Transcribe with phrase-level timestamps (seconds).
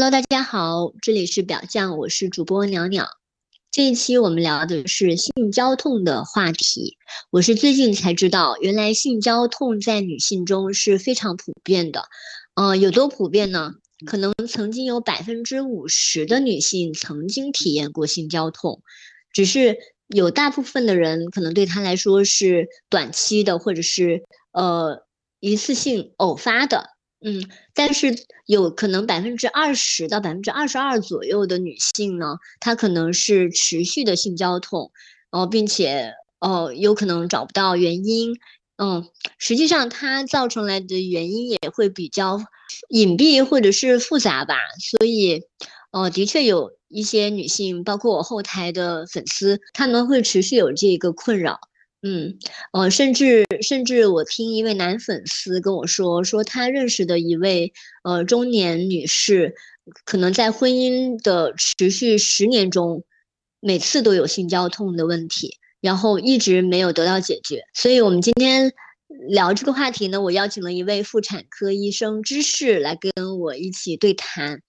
[0.00, 3.08] Hello，大家好，这里是表酱，我是主播袅袅。
[3.72, 6.96] 这一期我们聊的是性交痛的话题。
[7.30, 12.04] 我是最近才知道，原来性交痛在女性中是非常普遍的。
[12.54, 13.72] 嗯，有多普遍呢？
[14.06, 18.80] 可能曾经有百分之五十的女性曾经体验过性交痛，
[19.32, 19.76] 只是
[20.06, 24.22] 有大部分的人可能对她来说是短期的，或者是
[24.52, 25.04] 呃
[25.40, 26.90] 一次性偶发的。
[27.20, 27.44] 嗯，
[27.74, 28.14] 但是
[28.46, 34.92] 有可能百分之二十到百分之二十二左右的女性呢，她可能是持续的性交痛，
[35.30, 38.36] 哦，并且哦，有可能找不到原因。
[38.76, 39.04] 嗯，
[39.38, 42.40] 实际上它造成来的原因也会比较
[42.90, 44.54] 隐蔽或者是复杂吧。
[44.78, 45.42] 所以，
[45.90, 51.58] 哦，的确有一些女性，包括我后台的粉丝，她们会持续有这个困扰。
[52.00, 52.38] 嗯，
[52.72, 57.72] 呃，甚至甚至我听一位男粉丝跟我说，说他认识的一位
[58.04, 59.52] 呃中年女士，
[60.04, 63.02] 可能在婚姻的持续十年中，
[63.58, 67.64] 每次都有性交痛的问题，然后一直没有得到解决。
[67.74, 68.72] 所以，我们今天
[69.28, 74.62] 聊这个话题呢，我邀请了一位妇产科医生知识来跟我一起对谈。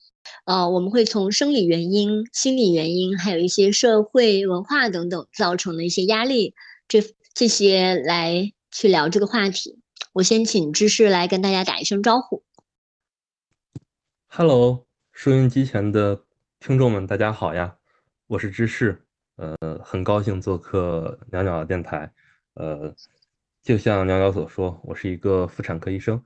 [0.45, 6.55] 呃，我们会从生理原因、心理原因，还有一些社会文化等等造成的一些压力
[6.87, 7.03] 这。
[7.39, 9.79] 谢谢来去聊这个话题，
[10.11, 12.43] 我先请芝士来跟大家打一声招呼。
[14.27, 16.25] Hello，收音机前的
[16.59, 17.77] 听众们，大家好呀，
[18.27, 19.05] 我是芝士，
[19.37, 22.11] 呃，很高兴做客鸟鸟电台。
[22.55, 22.93] 呃，
[23.63, 26.21] 就像鸟鸟所说，我是一个妇产科医生。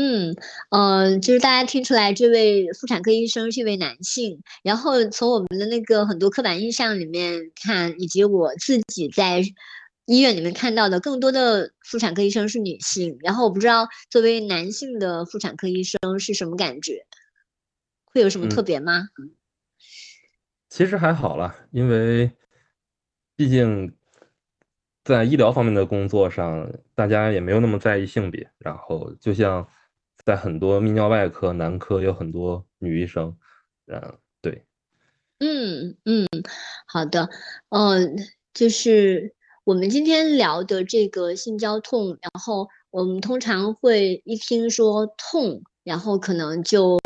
[0.00, 0.36] 嗯，
[0.70, 4.40] 呃，就是大家听出来，这位妇产科医生是一位男性。
[4.62, 9.42] 然后从我们的那个很多刻板印象里面看，以及我自己在
[10.06, 13.16] 医院里面看到的，更多的妇产科医生是女性。
[13.22, 17.04] 然后我不知道作为男性的妇产科医生是什么感觉，
[18.04, 19.08] 会有什么特别吗？
[20.68, 22.30] 其实还好了，因为
[23.34, 23.92] 毕竟
[25.02, 28.48] 在医疗方面的工作上，大家也没有那么在意性别。
[28.58, 29.68] 然后就像。
[30.28, 33.34] 在很多泌尿外科、男科有很多女医生，
[33.86, 34.66] 嗯，对，
[35.38, 36.26] 嗯嗯，
[36.86, 37.30] 好的，
[37.70, 38.14] 嗯，
[38.52, 39.34] 就是
[39.64, 46.98] 我们今天聊的这个性交痛，然后我们通常会一听说痛，然后可能就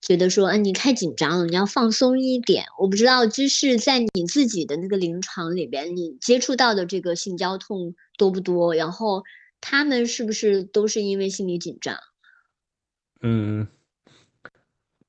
[0.00, 2.64] 觉得说，嗯，你太紧张了，你要放松一点。
[2.80, 8.74] 我不知道，就是在你自己的那个临床里边，你接触到的这个性交痛多不多？
[8.74, 9.22] 然后
[9.60, 11.96] 他们是不是都是因为心理紧张？
[13.26, 13.66] 嗯，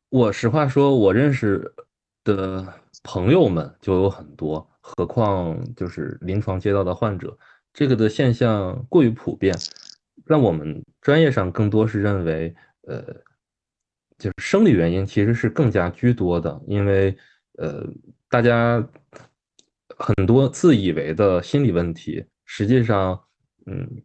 [0.08, 1.70] 我实话说，我认识
[2.24, 2.66] 的
[3.04, 7.38] 朋友们就有很多，何况就是临床接到的患者，
[7.74, 9.54] 这个的现象过于普遍。
[10.26, 13.02] 在我们专业上，更多是认为，呃，
[14.18, 17.18] 就是生理原因其实是更加居多的，因为
[17.58, 17.86] 呃，
[18.30, 18.82] 大家
[19.98, 23.22] 很多自以为的心理问题，实际上，
[23.66, 24.02] 嗯，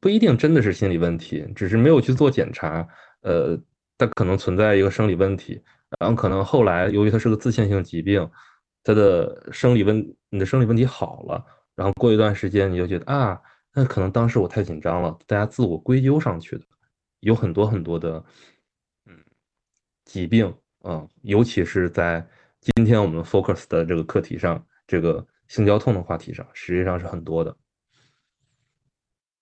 [0.00, 2.88] 不一定真的是心理问题，只是没有去做检查。
[3.24, 3.58] 呃，
[3.98, 5.60] 它可能存在一个生理问题，
[5.98, 8.30] 然后可能后来由于它是个自限性疾病，
[8.82, 13.40] 它的生理问你的生理问题好了，然后过一段时间你就觉得啊，
[13.72, 16.64] 那可能当时我太紧张了，大家自我归咎上去的，
[17.20, 18.22] 有很多很多的
[19.06, 19.16] 嗯
[20.04, 22.26] 疾病啊，尤其是在
[22.60, 27.56] 今天我们 focus 的这个课题上，这个性交痛的话题上，实际上是很多的。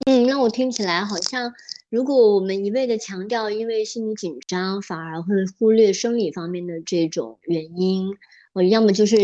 [0.06, 1.52] 嗯，那我听起来好像。
[1.90, 8.16] 如果我们一味的强调因为心理紧张，反而会忽略生理方面的这种原因，
[8.54, 9.16] 呃，要么就是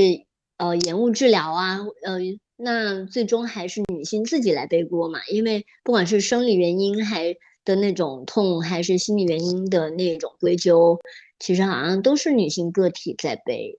[0.59, 2.19] 呃延误治疗啊，呃，
[2.57, 5.21] 那最终还是女性自己来背锅嘛。
[5.31, 7.35] 因为不管是生理原因还
[7.65, 11.01] 的那种痛，还是心理原因的那种归咎，
[11.39, 13.79] 其实好像都是女性个体在背。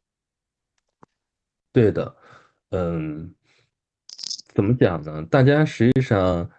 [1.71, 2.15] 对的，
[2.71, 3.35] 嗯，
[4.55, 5.23] 怎么讲呢？
[5.29, 6.49] 大家实际上。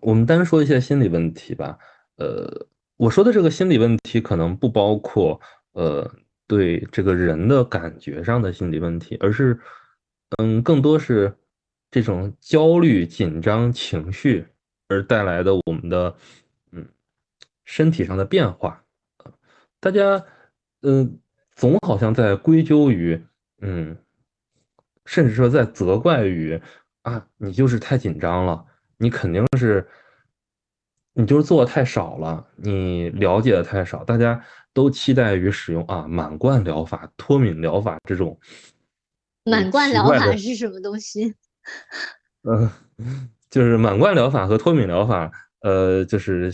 [0.00, 1.76] 我们单说一些心理问题吧。
[2.16, 5.40] 呃，我说的这个心理问题可能不包括
[5.72, 6.08] 呃
[6.46, 9.58] 对这个人的感觉上的心理问题，而是
[10.38, 11.34] 嗯更多是
[11.90, 14.46] 这种焦虑、紧张情绪
[14.88, 16.14] 而带来的我们的
[16.72, 16.86] 嗯
[17.64, 18.84] 身体上的变化。
[19.80, 20.24] 大家
[20.82, 21.18] 嗯
[21.54, 23.20] 总好像在归咎于
[23.62, 23.96] 嗯，
[25.04, 26.60] 甚至说在责怪于
[27.02, 28.66] 啊你就是太紧张了。
[29.00, 29.86] 你肯定是，
[31.14, 34.04] 你就是做的太少了，你了解的太少。
[34.04, 34.44] 大家
[34.74, 38.38] 都期待于使用啊满贯疗法、脱敏疗法这种。
[39.44, 41.34] 满贯疗法是什么东西？
[42.42, 42.70] 嗯，
[43.48, 45.30] 就是满贯疗法和脱敏疗法，
[45.62, 46.52] 呃，就是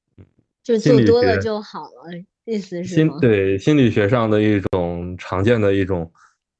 [0.62, 2.12] 就做多了就好了，
[2.44, 3.10] 意思是心？
[3.18, 6.12] 对心理学上的一种常见的一种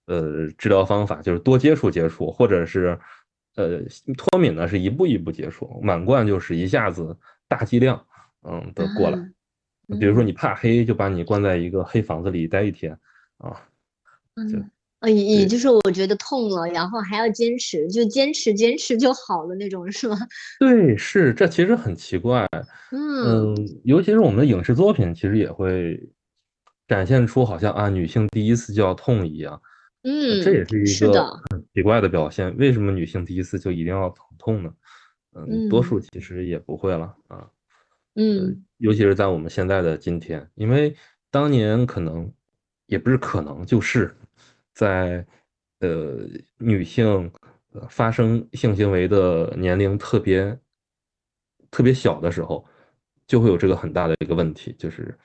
[0.07, 2.99] 呃治疗方法，就是多接触接触，或者是
[3.59, 3.83] 呃
[4.17, 7.17] 脱敏呢是一步一步接触，满贯就是一下子
[7.47, 8.03] 大剂量
[8.43, 9.19] 嗯的过来。
[9.19, 9.25] 啊
[9.99, 12.93] 比如说你怕黑，就把你关在一个黑房子里待一天
[13.39, 13.57] 啊，
[14.37, 14.71] 就嗯，
[15.01, 20.19] 呃，也也就是我觉得痛了，然后还要坚持，就坚持坚持就好了那种，是吗？
[20.61, 22.47] 对，是这其实很奇怪。
[22.93, 25.99] 嗯嗯，尤其是我们的影视作品，其实也会
[26.87, 29.59] 展现出好像啊女性第一次就要痛一样。
[30.03, 32.57] 呃这也嗯，是一个，很奇怪的表现。
[32.57, 34.73] 为什么女性第一次就一定要疼痛呢？
[35.35, 37.39] 嗯，多数嗯其实也不会了啊。
[37.39, 37.51] 呃，
[38.15, 40.95] 嗯尤其是在我们现在的今天，因为
[41.31, 42.33] 当年可能
[42.87, 44.15] 也不是可能，就是
[44.73, 45.27] 在
[45.81, 46.27] 呃
[46.59, 47.31] 女性
[47.73, 50.59] 呃发生性行为的年龄特别
[51.71, 52.65] 特别小的时候，
[53.27, 55.17] 就会有这个很大的一个问题，就是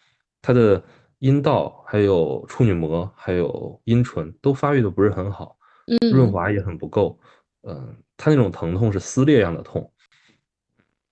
[0.42, 0.84] 她的
[1.24, 5.58] 阴道、还有处女膜、还有阴唇都发育的不是很好，
[6.12, 7.18] 润嗯滑也很不够。
[7.62, 9.90] 嗯，他那种疼痛是撕裂样的痛。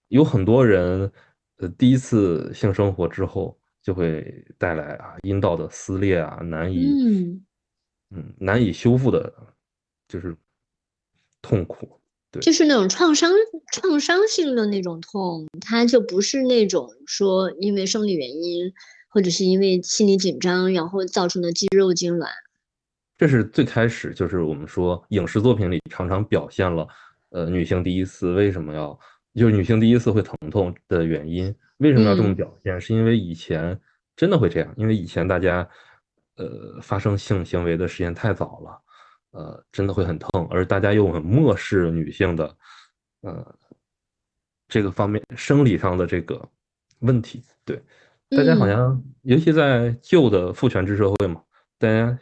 [0.10, 1.10] 有很多人，
[1.60, 7.46] 呃，第一次性生活之后就会带来啊阴道的撕裂啊，难以，嗯，
[8.10, 9.34] 嗯，难以修复的，
[10.10, 10.36] 就是
[11.42, 11.88] 痛苦。
[12.32, 13.32] 对，就是那种创伤
[13.72, 18.74] 创伤性的那种痛，它就不是那种说因为生理原因，
[19.12, 22.28] 或者是因为心理紧张，然后造成的肌肉痉挛。
[23.18, 26.88] 这是最开始就是我们说影视作品里常常表现了，
[27.30, 28.98] 呃，女性第一次为什么要，
[29.36, 32.80] 就是女性第一次会疼痛的原因，为什么要这么嗯表现？
[32.80, 33.80] 是因为以前
[34.16, 35.70] 真的会这样，因为以前大家，
[36.38, 38.82] 呃，发生性行为的时间太早了，
[39.32, 42.58] 呃，真的会很痛，而大家又很漠视女性的，
[43.22, 43.56] 呃，
[44.68, 46.44] 这个方面生理上的这个
[47.02, 47.44] 问题。
[47.64, 47.80] 对，
[48.34, 51.44] 大家好嗯像，尤其在旧的父权制社会嘛，
[51.78, 52.18] 大家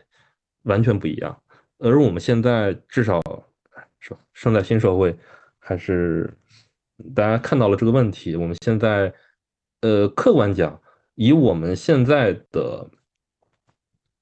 [0.63, 1.39] 完全不一样。
[1.77, 3.21] 而我们现在至少
[3.99, 5.15] 是吧，生在新社会，
[5.59, 6.35] 还是
[7.13, 8.35] 大家看到了这个问题。
[8.35, 9.13] 我们现在，
[9.81, 10.81] 呃，客观讲，
[11.13, 12.89] 以我们现在的，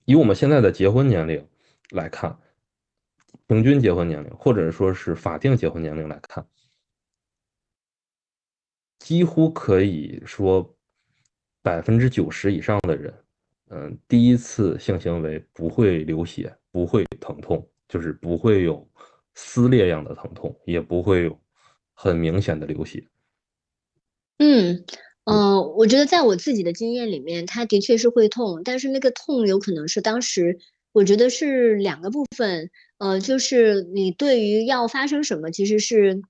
[0.04, 1.48] 以我们现在的结婚年龄
[1.92, 2.38] 来看，
[3.48, 6.46] 平均结婚年龄，或者说是法定结婚年龄来看，
[9.00, 10.76] 几乎可以说
[11.68, 13.14] 百分之九十以上的人，
[13.72, 18.90] 嗯，第一次性行为不会流血，不会疼痛，就是不会有
[19.36, 21.38] 撕裂样的疼痛，也不会有
[21.94, 23.06] 很明显的流血。
[24.38, 24.86] 嗯，
[25.26, 30.60] 呃，我觉得在我自己的经验里面，它的确是会痛，但是那个痛有可能是当时
[30.94, 36.22] 我觉得是两个部分，呃，就是你对于要发生什么其实是，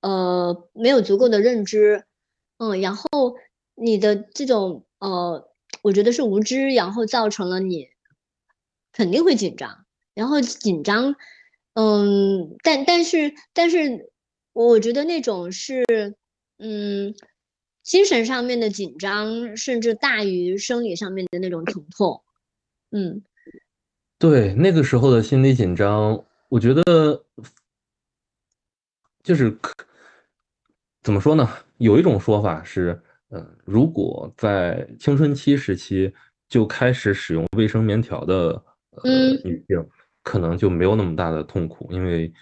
[0.00, 2.04] 呃，没有足够的认知，
[2.56, 3.36] 嗯，然后
[3.80, 5.48] 你的这种呃，
[5.82, 7.88] 我觉得是无知，然后造成了你
[8.92, 9.84] 肯定会紧张，
[10.14, 11.14] 然后紧张，
[11.74, 14.10] 嗯，但但是但是
[14.52, 15.84] 我觉得那种是。
[16.60, 17.14] 嗯，
[17.84, 22.20] 精神上面的紧张甚至大于生理上面的那种疼痛。
[22.90, 23.22] 嗯
[24.18, 26.82] 对，那个时候的心理紧张，我觉得
[29.22, 29.56] 就是
[31.00, 31.48] 怎么说呢？
[31.76, 36.12] 有一种说法是，嗯，如果在青春期时期
[36.48, 38.50] 就开始使用卫生棉条的
[38.92, 39.86] 呃嗯女性，
[40.22, 42.32] 可能就没有那么大的痛苦，因为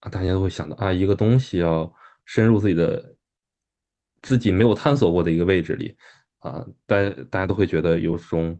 [0.00, 1.92] 啊，大家都会想到啊，一个东西要
[2.24, 3.14] 深入自己的
[4.22, 5.96] 自己没有探索过的一个位置里，
[6.38, 8.56] 啊，大家大家都会觉得有种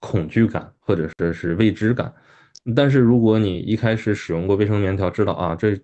[0.00, 2.12] 恐惧感或者说是未知感。
[2.74, 5.78] 但是如果你一开始使用过卫生棉条，知道啊，这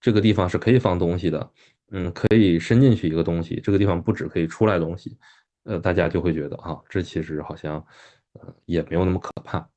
[0.00, 1.50] 这个地方是可以放东西的，
[1.90, 5.16] 嗯，可以伸进去一个东西，这个地方不止可以出来东西，
[5.64, 7.84] 呃，大家就会觉得啊，这其实好像
[8.34, 9.68] 呃也没有那么可怕。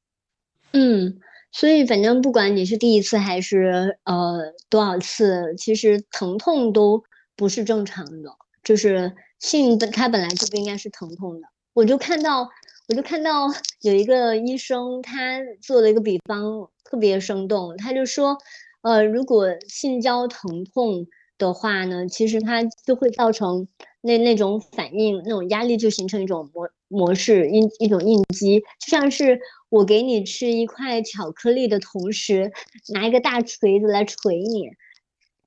[0.74, 1.20] 嗯，
[1.52, 7.04] 所以反正不管你是第一次还是呃多少次，其实疼痛都
[7.36, 8.30] 不是正常的，
[8.64, 11.48] 就是性的它本来就不应该是疼痛的。
[11.74, 12.48] 我就看到，
[12.90, 13.48] 我就看到
[13.82, 17.76] 有一个医生，他做了一个比方，特别生动。
[17.78, 18.38] 他就说，
[18.82, 23.68] 呃，如果性交疼痛的话呢，其实它就会造成
[24.02, 32.52] 那那种反应，那种压力就形成一种模模式，印一种应激，就像是我给你吃一块巧克力的同时，
[32.94, 34.70] 拿一个大锤子来锤你。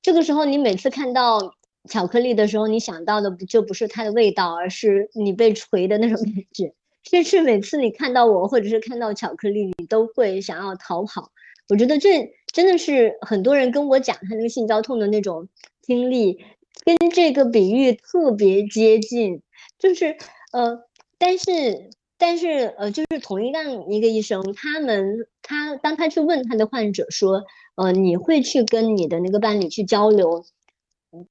[0.03, 1.55] 这个时候，你每次看到
[1.89, 6.75] 巧克力的时候，你想到的不就不是它的味道，而是你被锤的那种感觉。
[7.03, 11.31] 甚至每次你看到我，或者是看到巧克力，你都会想要逃跑。
[11.69, 15.49] 我觉得这真的是很多人跟我讲他那个性交痛的那种
[15.87, 16.39] 经历，
[16.85, 19.41] 跟这个比喻特别接近。
[19.79, 20.17] 就是
[20.53, 20.81] 呃，
[21.19, 27.45] 但是但是呃，就是同一样一个医生，他们他当他去问他的患者说，
[27.77, 30.45] 呃，你会去跟你的那个伴侣去交流，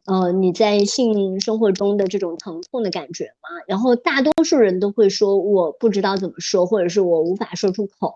[0.06, 3.50] 呃，你在性生活中的这种疼痛的感觉吗？
[3.68, 8.14] 然后大多数人都会说我不知道怎么说，或者是我无法说出口。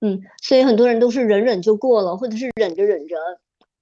[0.00, 3.16] 嗯，所以很多人都是忍忍就过了，或者是忍着忍着，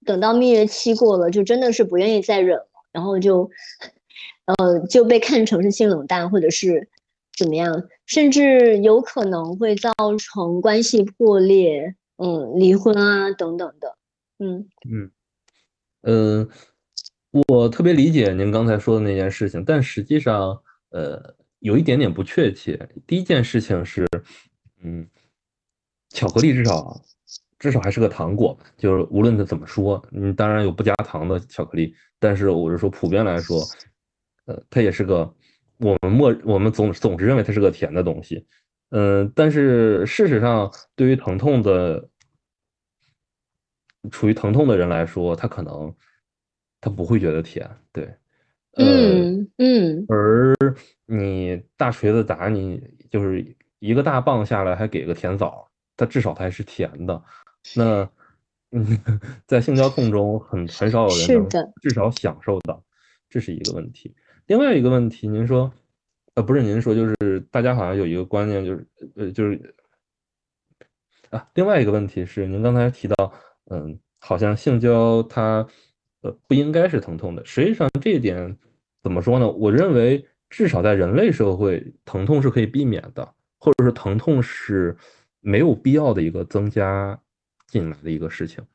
[0.09, 3.51] 等到蜜月期过了，就真的是不愿意再忍了，然后就，
[4.47, 6.89] 呃，就被看成是性冷淡，或者是
[7.37, 13.99] 怎么样，甚至有可能会造成关系破裂，嗯，离婚啊等等的。
[14.39, 15.11] 嗯嗯
[16.03, 16.49] 嗯，
[17.49, 22.89] 我特别理解您刚才说的那件事情，但实际上，呃，有一点点不确切。
[23.07, 24.09] 第一件事情是，
[24.83, 25.07] 嗯。
[26.11, 26.99] 巧克力至少
[27.59, 33.61] 至少还是个糖果，就是无论它怎么说，嗯，当然有不加糖的巧克力，但是我是说普遍来说，
[34.47, 35.35] 呃，它也是个
[35.79, 38.47] 我们默我们总总是认为它是个甜的东西，
[38.91, 42.09] 嗯，但是事实上对于疼痛的
[44.13, 45.93] 处于疼痛的人来说，他可能
[46.81, 48.09] 他不会觉得甜，对，
[48.77, 50.55] 嗯嗯，而
[51.07, 53.45] 你大锤子打你就是
[53.81, 55.65] 一个大棒下来还给个甜枣。
[56.01, 57.25] 它至少它还是甜的，
[57.77, 58.09] 那
[58.71, 58.87] 嗯，
[59.47, 62.83] 在性交痛中很很少有人能至少享受到，
[63.29, 64.15] 这是一个问题。
[64.47, 65.73] 另外一个问题，您说，
[66.35, 69.75] 呃，不是您说，就是大家好像有一个观念，就是呃，就是
[71.31, 73.33] 啊，另外一个问题是，您刚才提到，
[73.71, 75.67] 嗯，好像性交它
[76.23, 77.45] 呃不应该是疼痛的。
[77.45, 78.57] 实际上这一点
[79.03, 79.51] 怎么说呢？
[79.51, 84.97] 我认为至少在人类社会，疼痛是可以避免的，或者是疼痛是。
[85.41, 87.19] 没有必要的一个增加
[87.69, 88.67] 进来的一个事情，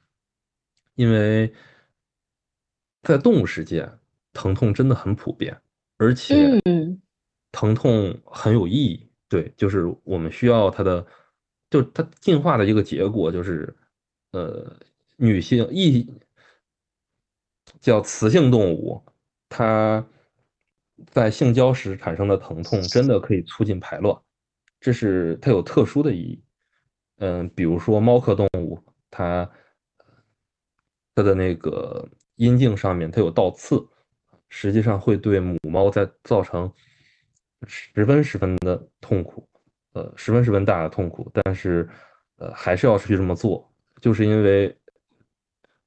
[0.95, 1.53] 因为
[3.01, 3.91] 在动物世界，
[4.31, 5.59] 疼痛真的很普遍，
[5.97, 6.61] 而且
[7.51, 9.09] 疼痛很有意义。
[9.27, 11.05] 对，就是我们需要它的，
[11.71, 13.75] 就它进化的一个结果就是，
[14.31, 14.79] 呃，
[15.17, 16.07] 女性异
[17.81, 19.03] 叫雌性动物，
[19.49, 20.07] 它
[21.07, 24.15] 在性交时产生的疼痛真的可以促进排卵，
[24.79, 26.43] 这是它有特殊的意义。
[27.23, 28.77] 嗯，比如说猫科动物，
[29.09, 29.49] 它
[31.15, 33.81] 它的那个阴茎上面它有倒刺，
[34.49, 36.69] 实际上会对母猫在造成
[37.65, 39.47] 十分十分的痛苦，
[39.93, 41.31] 呃，十分十分大的痛苦。
[41.33, 41.87] 但是，
[42.39, 44.77] 呃，还是要去这么做，就是因为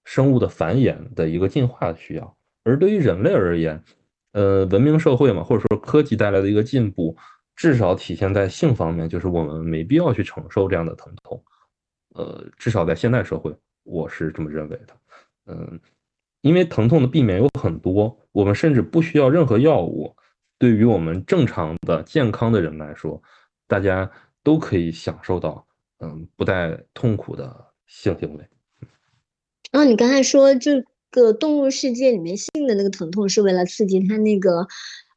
[0.05, 2.37] 生物的繁衍的一个进化的需要。
[2.65, 3.85] 而对于人类而言，
[4.33, 7.15] 呃，文明社会嘛，或者说科技带来的一个进步。
[7.57, 11.43] 至少体现在性方面，就是我们没必要去承受这样的疼痛，
[12.15, 14.97] 呃，至少在现代社会，我是这么认为的，
[15.47, 15.81] 嗯，
[16.43, 20.15] 因为疼痛的避免有很多，我们甚至不需要任何药物，
[20.59, 23.23] 对于我们正常的健康的人来说，
[23.67, 24.11] 大家
[24.43, 25.67] 都可以享受到，
[26.01, 28.47] 嗯，不带痛苦的性行为。
[29.73, 34.69] 啊，你刚才说这个动物世界里面性的那个疼痛是为了刺激它那个，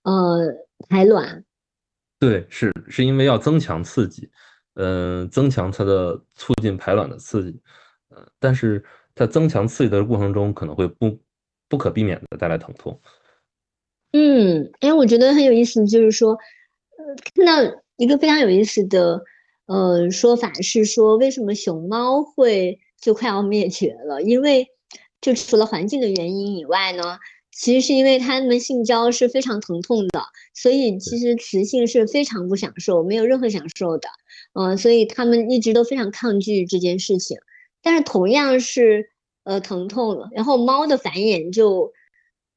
[0.03, 0.55] 呃，
[0.87, 1.43] 排卵。
[2.19, 4.29] 对，是是因为要增强刺激，
[4.73, 7.61] 嗯，增强它的促进排卵的刺激，
[8.09, 8.83] 嗯，但是
[9.15, 11.17] 在增强刺激的过程中，可能会不
[11.69, 12.99] 不可避免的带来疼痛。
[14.11, 19.23] 嗯，哎，我觉得很有意思，就是说，呃，看到一个非常有意思的
[19.67, 24.21] 呃说法是说，为什么熊猫会就快要灭绝了？
[24.21, 24.67] 因为
[25.21, 27.17] 就除了环境的原因以外呢？
[27.61, 30.23] 其实是因为他们性交是非常疼痛的，
[30.53, 34.07] 所以其实雌性是非常不享受，没有任何享受的，
[34.53, 37.37] 嗯，所以他们一直都非常抗拒这件事情。
[37.81, 39.09] 但是同样是
[39.43, 41.91] 呃疼痛，然后猫的繁衍就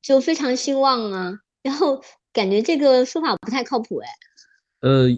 [0.00, 2.00] 就非常兴旺啊，然后
[2.32, 4.08] 感觉这个说法不太靠谱哎。
[4.82, 5.08] 呃，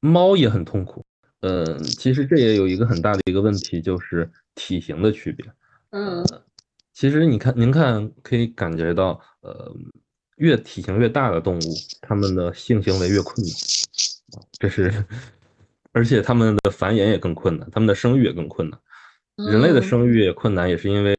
[0.00, 1.02] 猫也很痛苦，
[1.40, 5.46] 嗯，其实这也有一个很大的一个问题，就是体型的区别，
[5.92, 6.22] 嗯。
[7.02, 9.74] 其实你看，您看可以感觉到，呃，
[10.36, 11.62] 越体型越大的动物，
[12.00, 15.04] 它们的性行为越困难，这是，
[15.90, 18.80] 而且它们的繁衍也更困难，它们的生育也更困难。
[19.50, 21.16] 人类的生育也困难，也是因为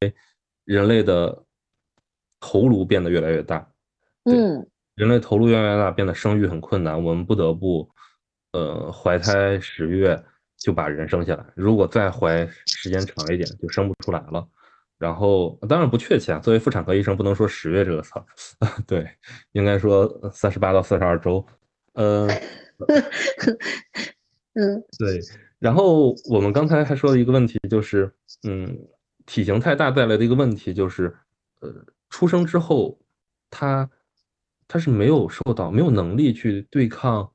[0.63, 1.43] 人类的
[2.39, 3.69] 头颅变得越来越大。
[4.23, 7.91] 嗯，人类头颅越来越大，变得生育很困难，我们不得不，
[8.53, 10.23] 呃，怀胎十月
[10.55, 11.45] 就把人生下来。
[11.55, 14.47] 如果再怀时间长一点，就生不出来了。
[15.03, 18.25] 然后当然不确切啊，作为妇产科医生不能说十月这个词儿，
[18.87, 19.05] 对，
[19.51, 21.45] 应该说三十八到四十二周，
[21.95, 22.25] 呃，
[24.55, 25.19] 嗯，对。
[25.59, 28.09] 然后我们刚才还说了一个问题，就是
[28.47, 28.77] 嗯，
[29.25, 31.13] 体型太大带来的一个问题就是，
[31.59, 31.69] 呃，
[32.09, 32.97] 出生之后，
[33.49, 33.89] 他
[34.69, 37.29] 他是没有受到没有能力去对抗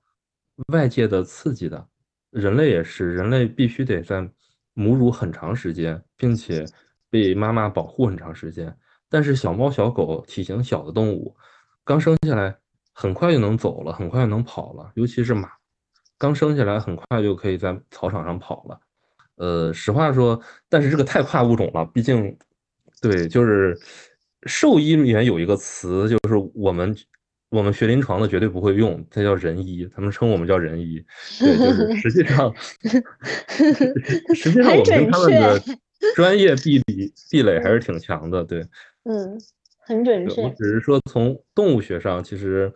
[0.73, 1.87] 外界的刺激的。
[2.31, 4.27] 人类也是，人类必须得在
[4.73, 6.65] 母乳很长时间，并且
[7.11, 8.77] 被妈妈保护很长时间。
[9.11, 11.35] 但是小猫小狗体型小的动物，
[11.85, 12.55] 刚生下来
[12.93, 14.91] 很快就能走了，很快就能跑了。
[14.95, 15.49] 尤其是马，
[16.19, 18.79] 刚生下来很快就可以在草场上跑了。
[19.37, 20.39] 呃，实话说，
[20.69, 22.37] 但是这个太跨物种了，毕竟，
[23.01, 23.79] 对，就是
[24.43, 26.95] 兽医里面有一个词，就是我们
[27.49, 31.03] 我们学临床的绝对不会用，它叫人医，他们称我们叫人医。
[31.39, 32.53] 对，就是实际上，
[34.35, 35.63] 实际上我们跟他们的
[36.15, 38.67] 专业壁垒壁垒还是挺强的，对。
[39.05, 39.41] 嗯，
[39.79, 40.43] 很准确。
[40.43, 42.73] 我只是说，从动物学上，其实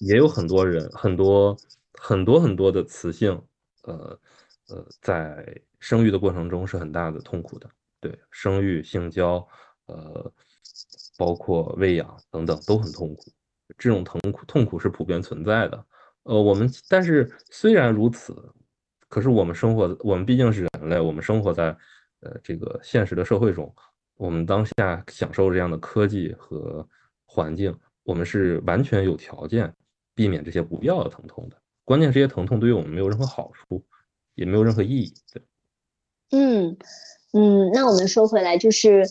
[0.00, 1.56] 也有很多人，很多
[1.94, 3.40] 很多很多的雌性，
[3.82, 4.18] 呃
[4.68, 5.46] 呃，在
[5.78, 7.68] 生育的过程中是很大的痛苦的。
[8.00, 9.46] 对，生育、性交，
[9.86, 10.32] 呃，
[11.16, 13.24] 包括喂养等等都很痛苦。
[13.78, 15.84] 这种疼苦痛苦是普遍存在的。
[16.22, 18.34] 呃，我们但是虽然如此，
[19.08, 21.76] 可是我们生活，我们毕竟是人类，我们生活在
[22.20, 23.72] 呃这个现实的社会中。
[24.16, 26.88] 我们当下享受这样的科技和
[27.26, 29.72] 环境，我们是完全有条件
[30.14, 31.56] 避免这些不必要的疼痛的。
[31.84, 33.84] 关键这些疼痛对于我们没有任何好处，
[34.34, 35.12] 也没有任何意义。
[35.32, 35.42] 对，
[36.30, 36.76] 嗯
[37.32, 39.04] 嗯，那我们说回来，就是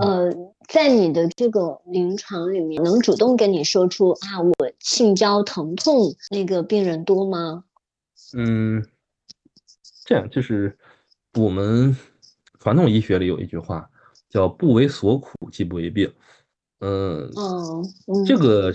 [0.00, 0.32] 呃，
[0.68, 7.64] 在你的这个临床里面，能主动跟你说出啊，我性交疼痛那个病人多吗？
[8.36, 8.82] 嗯，
[10.06, 10.76] 这样就是
[11.34, 11.94] 我们
[12.66, 13.88] 传统医学里有一句话。
[14.28, 16.12] 叫不为所苦，即不为病。
[16.80, 17.30] 嗯，
[18.26, 18.74] 这个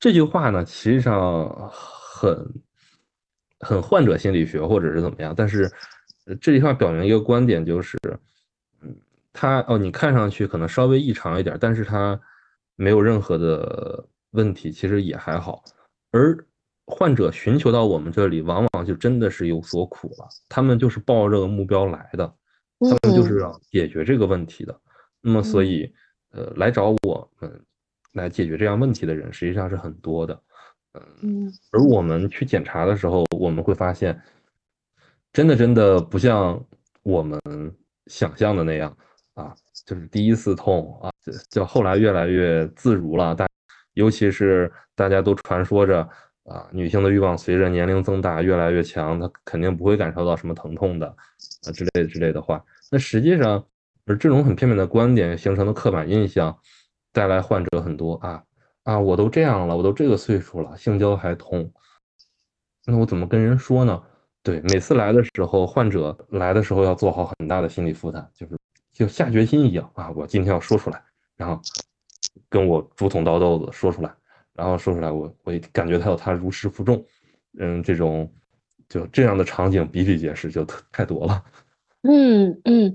[0.00, 2.52] 这句话呢，实际上很
[3.60, 5.32] 很患者心理学，或者是怎么样。
[5.36, 5.70] 但是
[6.40, 7.96] 这句话表明一个观点，就是，
[8.82, 8.94] 嗯，
[9.32, 12.20] 他哦，你看上去可能稍微异常一点，但是他
[12.74, 15.62] 没有任何的问题，其实也还好。
[16.10, 16.36] 而
[16.86, 22.34] 患者寻求到我们这里，往往就真的是有所苦了，他们就是抱这个目标来的。
[22.80, 24.80] 他们就是要解决这个问题的，
[25.20, 25.92] 那么所以，
[26.30, 27.60] 呃，来找我们
[28.12, 30.40] 来解决这样问题的人实际上是很多的，
[31.22, 34.20] 嗯，而我们去检查的时候，我们会发现，
[35.32, 36.64] 真的真的不像
[37.02, 37.40] 我们
[38.06, 38.96] 想象的那样
[39.34, 41.10] 啊，就是第一次痛啊，
[41.50, 43.48] 就后来越来越自如了，大，
[43.94, 46.08] 尤其是大家都传说着
[46.44, 51.16] 啊，女性的欲望随着年龄增大越来越强，她肯定不会感受到什么疼痛的。
[51.66, 53.66] 啊，之类之类的话，那实际上，
[54.06, 56.56] 而这种很片面的观点形成的刻板印象，
[57.12, 58.42] 带来患者很多啊
[58.84, 61.72] 啊，我都这样了，我都这个岁数了，性交还痛，
[62.86, 64.02] 那我怎么跟人说呢？
[64.42, 68.56] 对，每次来的时候，患者来的时候要做好很大的心理负担，就是
[68.92, 71.02] 就下决心一样啊，我今天要说出来，
[71.36, 71.60] 然后
[72.48, 74.14] 跟我竹筒倒豆子说出来，
[74.54, 77.04] 然后说出来，我我感觉他有他如释负重，
[77.58, 78.32] 嗯，这种。
[78.88, 81.44] 就这样的场景比比皆是，就太多了。
[82.02, 82.94] 嗯嗯，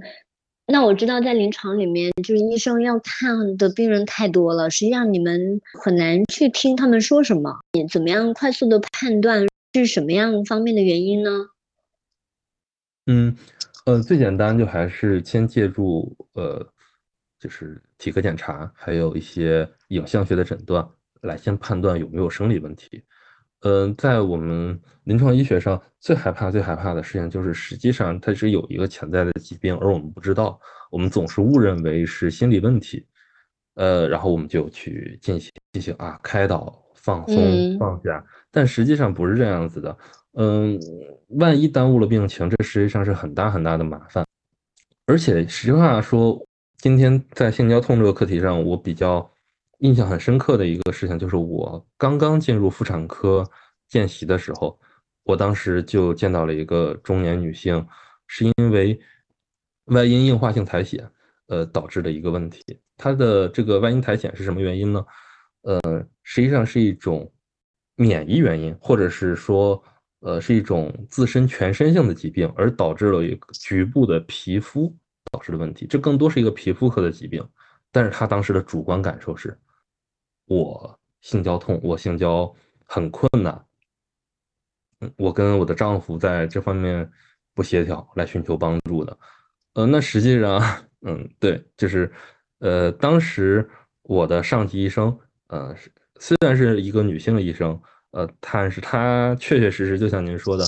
[0.66, 7.60] 那我知道在临床里面，就是医生要看的病人太多了，实际上你们很难去听他们说什么。
[7.74, 11.30] 你怎么样快速的判断是什么样方面的原因呢？
[13.08, 13.36] 嗯
[13.86, 16.66] 呃，最简单就还是先借助呃，
[17.38, 20.88] 就是体格检查，还有一些影像学的诊断
[21.22, 23.04] 来先判断有没有生理问题。
[23.66, 30.60] 嗯，在我们临床医学上，最害怕、最害怕的事情就是，实际上它是有一个潜在的疾病，而我们不知道，
[30.92, 33.06] 我们总是误认为是心理问题，
[33.76, 38.22] 呃，然后我们就去进行进行啊开导、放松、放下，
[38.52, 39.98] 但实际上不是这样子的。
[40.34, 40.78] 嗯，
[41.40, 44.26] 万一耽误了病情，这实际上是很大很大的麻烦。
[45.06, 46.46] 而且实话说，
[46.80, 49.33] 今天在性交痛这个课题上，我比较。
[49.80, 53.44] 印象很深刻的一个事情，就是我刚刚进入妇产科
[53.90, 54.80] 见习的时候，
[55.24, 57.86] 我当时就见到了一个中年女性，
[58.28, 59.00] 是因为
[59.86, 61.12] 外阴硬化性苔藓，
[61.48, 62.64] 呃导致的一个问题。
[62.96, 65.06] 她的这个外阴苔藓是什么原因呢？
[65.64, 65.80] 呃，
[66.22, 67.30] 实际上是一种
[67.96, 69.84] 免疫原因，或者是说，
[70.22, 74.96] 呃，是一种自身全身性的疾病，而导致了一个局部的皮肤
[75.32, 75.86] 导致的问题。
[75.88, 77.46] 这更多是一个皮肤科的疾病，
[77.92, 79.58] 但是她当时的主观感受是。
[80.46, 82.54] 我性交痛，我性交
[82.86, 83.66] 很困难。
[85.00, 87.10] 嗯，我跟我的丈夫在这方面
[87.54, 89.18] 不协调，来寻求帮助的。
[89.74, 90.62] 呃，那实际上，
[91.02, 92.12] 嗯，对，就是，
[92.60, 93.68] 呃，当时
[94.04, 95.76] 我的上级医生，呃，
[96.20, 97.80] 虽然是一个女性医生，
[98.12, 100.66] 呃，但是她确确实实就像您说的，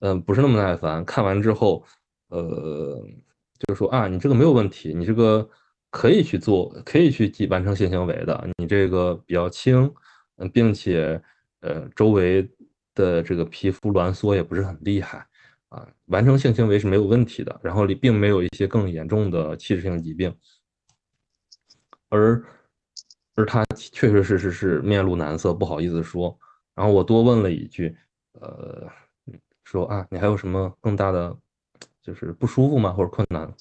[0.00, 1.04] 嗯，不是那么耐烦。
[1.04, 1.84] 看完之后，
[2.28, 3.02] 呃，
[3.58, 5.48] 就是说啊，你这个没有问题，你这个。
[5.90, 8.48] 可以去做，可以去完成性行为的。
[8.58, 9.92] 你这个比较轻，
[10.36, 11.20] 嗯，并且
[11.60, 12.48] 呃，周围
[12.94, 15.26] 的这个皮肤挛缩也不是很厉害
[15.70, 20.34] 啊，完成性行为是没有问题的，然后里并没有一些更严重的器质性疾病，
[22.10, 22.44] 而
[23.34, 26.36] 而他确确实实是面露难色，不好意思说。
[26.74, 27.96] 然后我多问了一句，
[28.40, 28.88] 呃，
[29.64, 31.36] 说啊，你还有什么更大的
[32.02, 33.52] 就是不舒服吗，或者困难？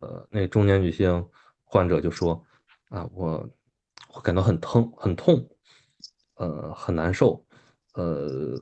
[0.00, 1.26] 呃，那中年女性
[1.66, 2.42] 患者就说
[2.88, 3.50] 啊，我
[4.22, 5.46] 感到很疼，很痛，
[6.36, 7.44] 呃，很难受。
[7.94, 8.58] 呃，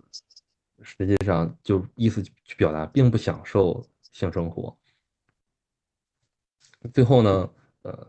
[0.82, 4.76] 实际上就意思去表达，并不享受性生活。
[6.92, 7.50] 最后呢，
[7.82, 8.08] 呃，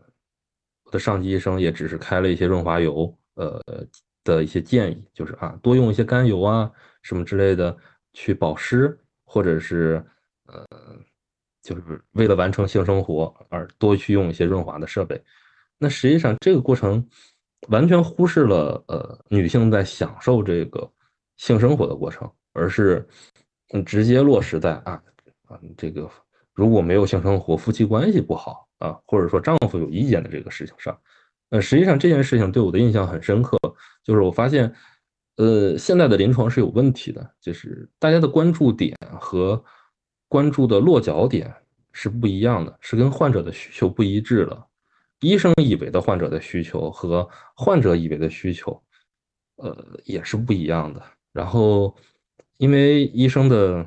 [0.83, 3.61] 我的上级医生也只是开了一些润滑油，呃
[4.23, 7.77] 的一些建议，就是啊，多用一些甘油啊，什么之类的
[8.13, 10.03] 去保湿，或者是
[10.45, 10.65] 呃，
[11.65, 15.21] 就是为了完成性生活而多去用一些润滑的设备。
[15.77, 17.05] 那实际上这个过程
[17.67, 20.89] 完全忽视了呃女性在享受这个。
[21.37, 23.05] 性生活的过程，而是
[23.73, 25.03] 嗯直接落实在啊
[25.47, 26.09] 啊这个
[26.53, 30.97] 如果没有性生活，夫妻关系不好啊，或者说丈夫有意见的这个事情上。
[31.49, 33.57] 呃，实际上这件事情对我的印象很深刻，
[34.01, 34.73] 就是我发现，
[35.35, 39.61] 呃，现在的临床是有问题的，就是大家的关注点和
[40.27, 41.53] 关注的落脚点
[41.91, 44.65] 是不一样的，是跟患者的需求不一致的。
[45.21, 48.79] 医生以为的患者的需求和患者以为的需求，
[49.55, 51.01] 呃，也是不一样的。
[51.31, 51.95] 然后，
[52.57, 53.85] 因为医生的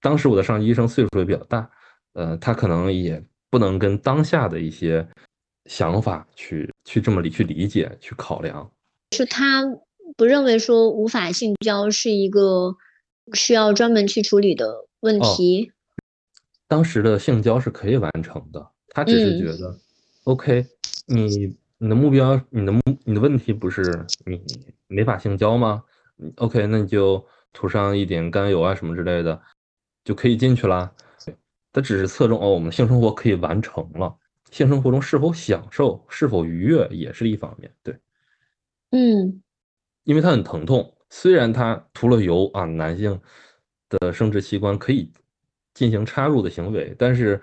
[0.00, 1.68] 当时我的上级医生岁数也比较大，
[2.12, 5.06] 呃，他可能也不能跟当下的一些
[5.64, 8.70] 想法去去这么理去理解去考量，
[9.12, 9.64] 是他
[10.16, 12.76] 不认为说无法性交是一个
[13.32, 15.72] 需要专门去处理的问题。
[16.68, 19.78] 当时的性交是可以完成的，他只是觉得
[20.24, 20.66] ，OK，
[21.06, 24.42] 你你的目标，你的目你的问题不是你
[24.88, 25.84] 没法性交吗
[26.36, 29.40] ？OK，那你就涂上一点甘油啊什么之类的，
[30.04, 30.92] 就可以进去啦。
[31.72, 34.16] 他只是侧重哦，我们性生活可以完成了，
[34.50, 37.70] 性生活中是否享受、是否愉悦也是一方面。
[37.82, 37.96] 对，
[38.90, 39.42] 嗯，
[40.04, 43.20] 因为它很疼痛，虽然它涂了油啊，男性
[43.88, 45.10] 的生殖器官可以
[45.74, 47.40] 进行插入的行为，但是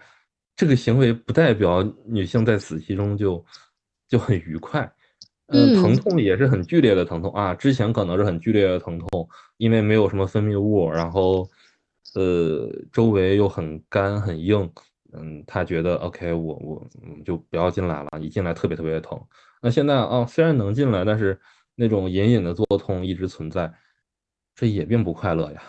[0.55, 3.43] 这个行为不代表女性在此期中就
[4.07, 4.91] 就很愉快。
[5.47, 7.53] 嗯，疼痛也是很剧烈的疼痛啊！
[7.53, 11.47] 之前可能是很剧烈的疼痛，因为没有什么分泌物，然后，
[12.15, 14.67] 呃，周围又很干很硬，
[15.11, 16.87] 嗯，他觉得 OK，我我
[17.25, 19.21] 就不要进来了，一进来特别特别的疼。
[19.61, 21.39] 那现在啊，虽然能进来，但是
[21.75, 23.71] 那种隐隐的作痛一直存在，
[24.55, 25.61] 这也并不快乐呀。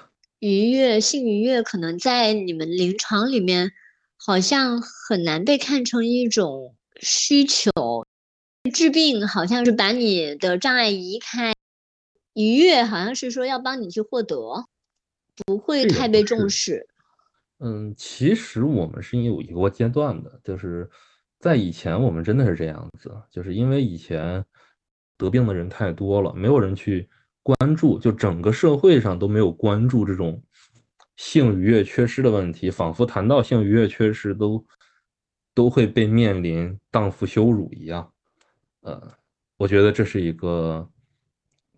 [0.44, 3.72] 愉悦，性愉悦可能在你们临床里面
[4.14, 7.70] 好像很难被看成一种需求。
[8.70, 11.54] 治病好像是把你的障碍移开，
[12.34, 14.66] 愉悦好像是说要帮你去获得，
[15.46, 16.86] 不会太被重视。
[17.60, 20.86] 嗯，其实我们是有一个阶段的，就是
[21.40, 24.44] 在以前我们真的是这样子，就是因为以前
[25.16, 27.08] 得病的人太多了，没有人去
[27.44, 30.42] 关注，就整个社会上都没有关注这种
[31.16, 34.66] 性愉悦缺失的问题，仿佛谈到性愉悦缺失都
[35.52, 38.10] 都会被面临荡妇羞辱一样。
[38.80, 39.12] 呃，
[39.58, 40.88] 我觉得这是一个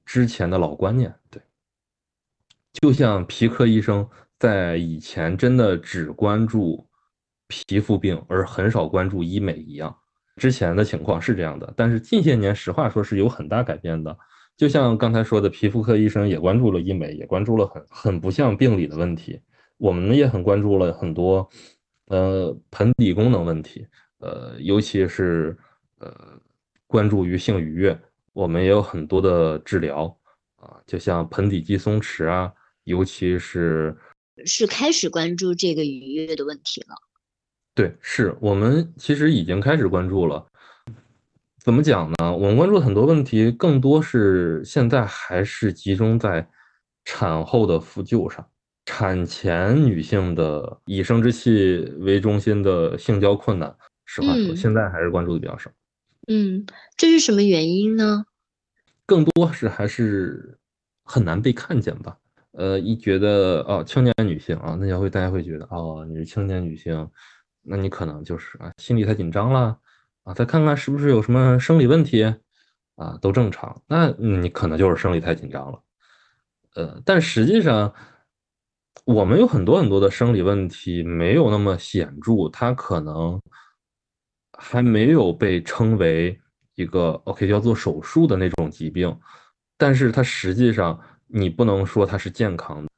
[0.05, 1.43] 之前的老观念，对，
[2.73, 6.89] 就像皮科医生在以前真的只关注
[7.49, 9.95] 皮肤病，而很少关注医美一样。
[10.37, 14.17] 之前的情况是这样的，但是近些年实话说是有很大改变的。
[14.57, 19.41] 就像刚才说的，皮肤科医生也关注了医美，也关注了很很不像病理的问题。
[19.77, 21.49] 我们也很关注了很多
[22.07, 23.87] 呃盆底功能问题，
[24.19, 25.57] 呃，尤其是
[25.99, 26.41] 呃。
[26.89, 28.01] 关注于性愉悦，
[28.33, 30.17] 我们也有很多的治疗
[30.55, 32.53] 啊，就像盆底肌松弛啊，
[32.85, 33.95] 尤其是
[34.45, 36.95] 是开始关注这个愉悦的问题了。
[37.75, 40.47] 对，是我们其实已经开始关注了。
[41.67, 42.33] 怎么讲呢？
[42.33, 46.49] 我们关注很多问题，更多是现在还是集中在
[47.05, 48.47] 产后的复旧上。
[48.85, 55.69] 产前女性的以生殖器为中心的性交困难，实话说，现在还是关注的比较少。
[56.29, 56.65] 嗯，
[56.97, 58.25] 这是什么原因呢？
[59.05, 60.57] 更多是还是
[61.03, 62.17] 很难被看见吧。
[62.53, 67.11] 呃，一觉得哦，青年女性啊，那也会大家会觉得哦，你是青年女性，
[67.63, 69.77] 那你可能就是啊，心里太紧张了
[70.27, 72.25] 啊，再看看是不是有什么生理问题
[72.97, 73.81] 啊，都正常。
[73.87, 75.81] 那你可能就是生理太紧张了。
[76.75, 77.95] 呃，但实际上
[79.05, 83.41] 我们有很多很多的生理问题没有那么显著，它可能。
[84.59, 86.41] 还没有被称为
[86.77, 89.15] 一个 OK 要做手术的那种疾病，
[89.77, 92.89] 但是它实际上你不能说它是健康的，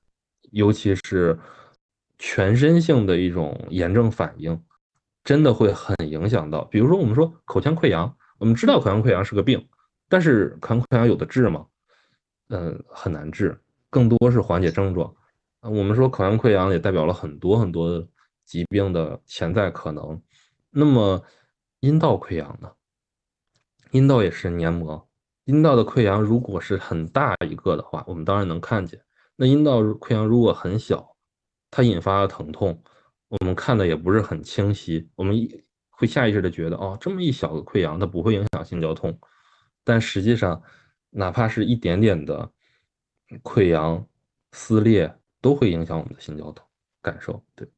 [0.52, 1.36] 尤其是
[2.16, 4.56] 全身性的一种炎症反应，
[5.28, 6.64] 真的会很影响到。
[6.64, 9.62] 比如说，我们说口腔溃疡，我们知道口腔溃疡是个病，
[10.08, 11.66] 但是口腔溃疡有的治吗？
[12.48, 13.60] 嗯，很难治，
[13.90, 15.14] 更多是缓解症状。
[15.60, 18.02] 我们说口腔溃疡也代表了很多很多
[18.46, 20.18] 疾病的潜在可能。
[20.70, 21.22] 那么
[21.80, 22.72] 阴道溃疡呢？
[23.90, 25.06] 阴道也是黏膜，
[25.44, 28.98] 阴道的溃疡如果是很大一个的话，我们当然能看见。
[29.36, 31.14] 那阴道溃疡如果很小，
[31.70, 32.82] 它引发的疼痛，
[33.28, 35.08] 我们看的也不是很清晰。
[35.14, 35.36] 我们
[35.90, 39.18] 会下意识的觉得，哦，这么一小个溃疡，它不会影响性交痛。
[39.84, 40.62] 但实际上，
[41.10, 42.50] 哪怕是一点点的
[43.42, 44.06] 溃疡
[44.52, 46.64] 撕裂，都会影响我们的性交痛
[47.02, 47.42] 感受。
[47.54, 47.68] 对。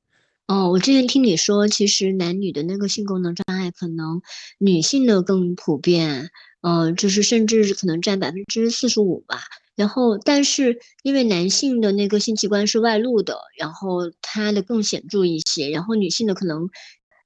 [0.46, 4.20] 哦，我之前听你说，其实男女的那个性功能障碍，可能
[4.58, 9.38] 女性的更普遍，呃，就是甚至可能占百分之四十五吧。
[9.80, 15.70] 然后，但是因为男性的那个性器官是外露的，然后它的更显著一些。
[15.70, 16.68] 然后女性的可能，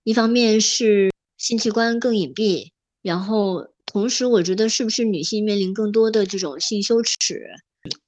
[0.05, 2.71] 一方面是性器官更隐蔽，
[3.03, 7.45] 然后同时我觉得是不是女性面临更多的这种性羞耻？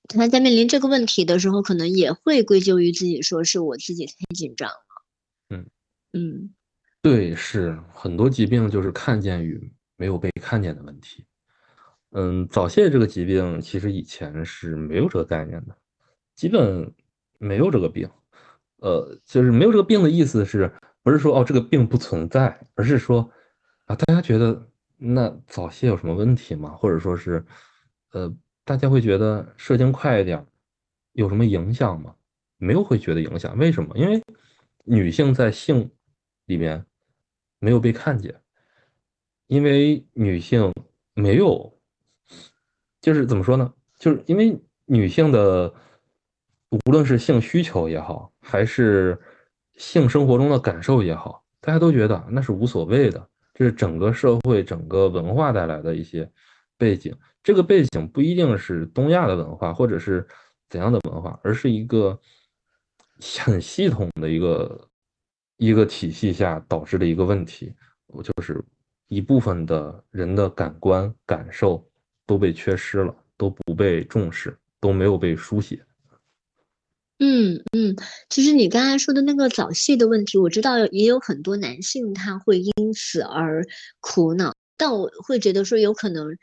[0.07, 4.77] 她在面临这个问题的时候，可能也会归咎于自己，说是我自己太紧张了。
[5.51, 5.67] 嗯。
[6.13, 6.55] 嗯，
[7.03, 9.61] 对，是很多疾病就是看见与
[9.97, 11.26] 没有被看见的问题。
[12.19, 15.77] 嗯，早泄这个疾病其实以前是没有这个概念的，
[16.35, 16.91] 基本
[17.37, 18.09] 没有这个病。
[18.79, 23.31] 呃，就是没有这个病的意思是不是说哦这个病不存在，而是说
[23.85, 26.71] 啊大家觉得那早泄有什么问题吗？
[26.71, 27.45] 或者说是
[28.13, 30.43] 呃大家会觉得射精快一点
[31.13, 32.15] 有什么影响吗？
[32.57, 33.95] 没有会觉得影响，为什么？
[33.99, 34.23] 因为
[34.85, 35.91] 女性在性
[36.47, 36.83] 里面
[37.59, 38.35] 没有被看见，
[39.49, 40.73] 因为女性
[41.13, 41.76] 没有，
[43.07, 43.73] 就是怎么说呢？
[44.01, 45.73] 就是因为女性的
[46.71, 49.17] 无论是性需求也好，还是
[49.77, 53.25] 性生活中的感受也好，大家都觉得那是无所谓的。
[53.55, 56.29] 这是整个社会、整个文化带来的一些
[56.77, 57.17] 背景。
[57.45, 60.27] 这个背景不一定是东亚的文化，或者是
[60.69, 62.19] 怎样的文化，而是一个
[63.39, 64.89] 很系统的一个。
[65.59, 67.73] 一个体系下导致的一个问题，
[68.23, 68.63] 就是
[69.07, 71.89] 一部分的人的感官感受
[72.27, 75.81] 都被缺失了，都不被重视，都没有被书写。
[77.19, 77.97] 嗯嗯，
[78.29, 83.65] 其实你刚才说的那个早泄的问题，我知道也有很多男性他会因此而
[84.01, 86.37] 苦恼，但我会觉得说有可能，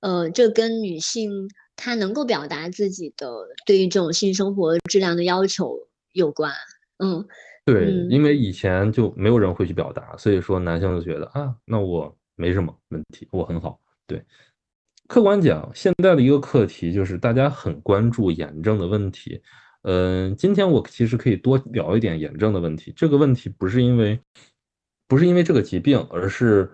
[0.00, 3.28] 呃，这跟女性她能够表达自己的
[3.66, 6.52] 对于这种性生活质量的要求有关。
[6.98, 7.26] 嗯。
[7.66, 13.80] 对，因为以前就没有人会去表达，所以说男性就觉得啊，那我没什么问题，我很好。
[14.06, 14.22] 对，
[15.06, 19.40] 客观讲，现在的一个课题就是大家很关注炎症的问题。
[19.82, 22.92] 嗯，今天我其实可以多聊一点炎症的问题。
[22.96, 24.18] 这个问题不是因为
[25.06, 26.70] 不是因为这个疾病，而是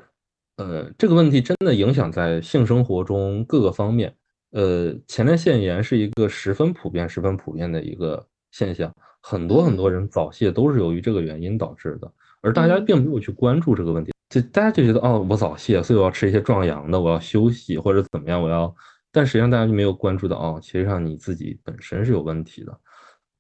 [0.57, 4.15] 呃，这个问题真的影响在性生活中各个方面。
[4.53, 8.95] 呃，前列腺炎是一个十分普遍、十分普遍的一个现象。
[9.21, 18.73] 很多很多人早泄都是由于这个原因导致的，而大家并没有去关注这个问题，就大家就觉得哦，我早泄，所以我要吃一些壮阳的，我要休息或者怎么样，我要，
[19.11, 22.81] 但实际上大家就没有关注到哦，其实上你自己本身是有问题的，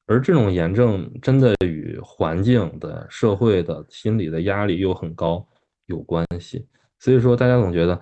[0.07, 5.46] 而这种炎症真的与环境的、社会的、心理的压力又很高
[5.87, 6.66] 有关系，
[6.98, 8.00] 所以说大家总觉得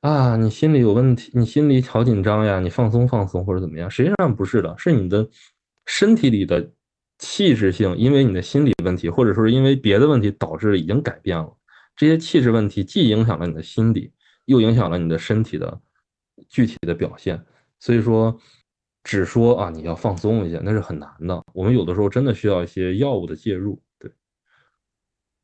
[0.00, 5.28] 啊，你心里有问题，你心里好紧张呀，你放松放松或者怎么样，实际上不是的，是你的
[5.86, 6.70] 身体里的。
[7.22, 11.54] 气质性，因为你的心理问题，或者说是因为别的问题导致已经改变了。
[12.00, 14.10] 这些气质问题既影响了你的心理，
[14.46, 15.78] 又影响了你的身体的
[16.48, 17.44] 具体的表现。
[17.78, 18.40] 所以说，
[19.04, 21.44] 只说啊你要放松一下，那是很难的。
[21.52, 23.82] 我们有的时候真的需要一些药物的介入。
[23.98, 24.10] 对，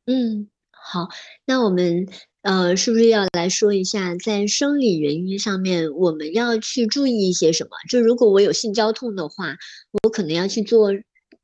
[0.06, 1.10] 嗯，好，
[1.44, 2.08] 那我们
[2.40, 7.72] 呃是不是要来说一下，在生理原因上面，我们要去注意一些什么？
[7.90, 9.58] 就如果我有性交痛的话，
[10.02, 10.90] 我可能要去做。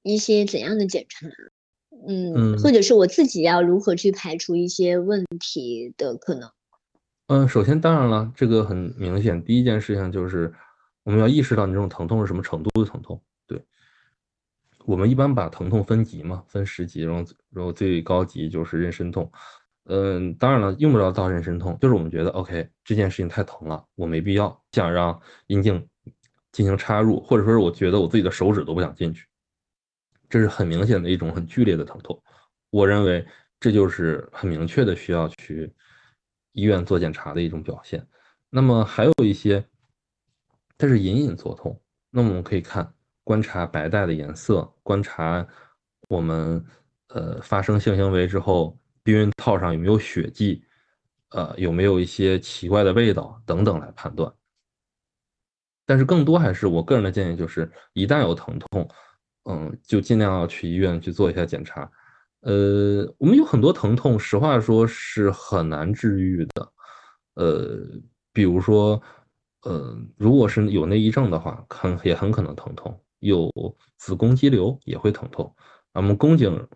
[0.04, 1.28] 一些怎样的检查，
[2.06, 6.50] 嗯，或者是我自己要如何去排除一些问题的可能？
[7.28, 10.52] 嗯，首先当然了，这个很明显，第一件事情就是
[11.04, 13.20] 我们要意识到你这种疼痛是什么程度的疼痛。
[13.46, 13.64] 对，
[14.84, 19.30] 我们一般把疼痛分级嘛，分十级，然后然后最高级就是妊娠痛。
[19.84, 25.88] 嗯，当然了，用不着到妊娠痛，就是我们觉得 OK，这件事情太疼了，我没必要想让阴茎
[26.52, 29.26] 进行插入，或者说是我觉得我自己的手指都不想进去。
[30.32, 32.18] 这是很明显的一种很剧烈的疼痛，
[32.70, 33.22] 我认为
[33.60, 35.70] 这就是很明确的需要去
[36.52, 38.02] 医院做检查的一种表现。
[38.48, 39.62] 那么还有一些，
[40.78, 45.46] 它是隐隐作痛，那么我们可以看观察白带的颜色，观察
[46.08, 46.64] 我们
[47.08, 50.64] 呃发生性行为之后避孕套上有没有血迹，
[51.28, 54.32] 呃有没有一些奇怪的味道等等来判断。
[55.84, 58.88] 但是更多还是我个人的建议就是，一旦有疼痛，
[59.44, 61.90] 嗯，就尽量要去医院去做一下检查。
[62.40, 66.72] 呃，我们有很多疼痛，实话说是很难治愈的。
[67.34, 67.78] 呃，
[68.32, 69.00] 比如说，
[69.62, 73.50] 呃，如果是有内异症的话，很也很可能疼痛；有
[73.96, 75.54] 子宫肌瘤也会疼痛。
[75.94, 76.68] 那么宫颈，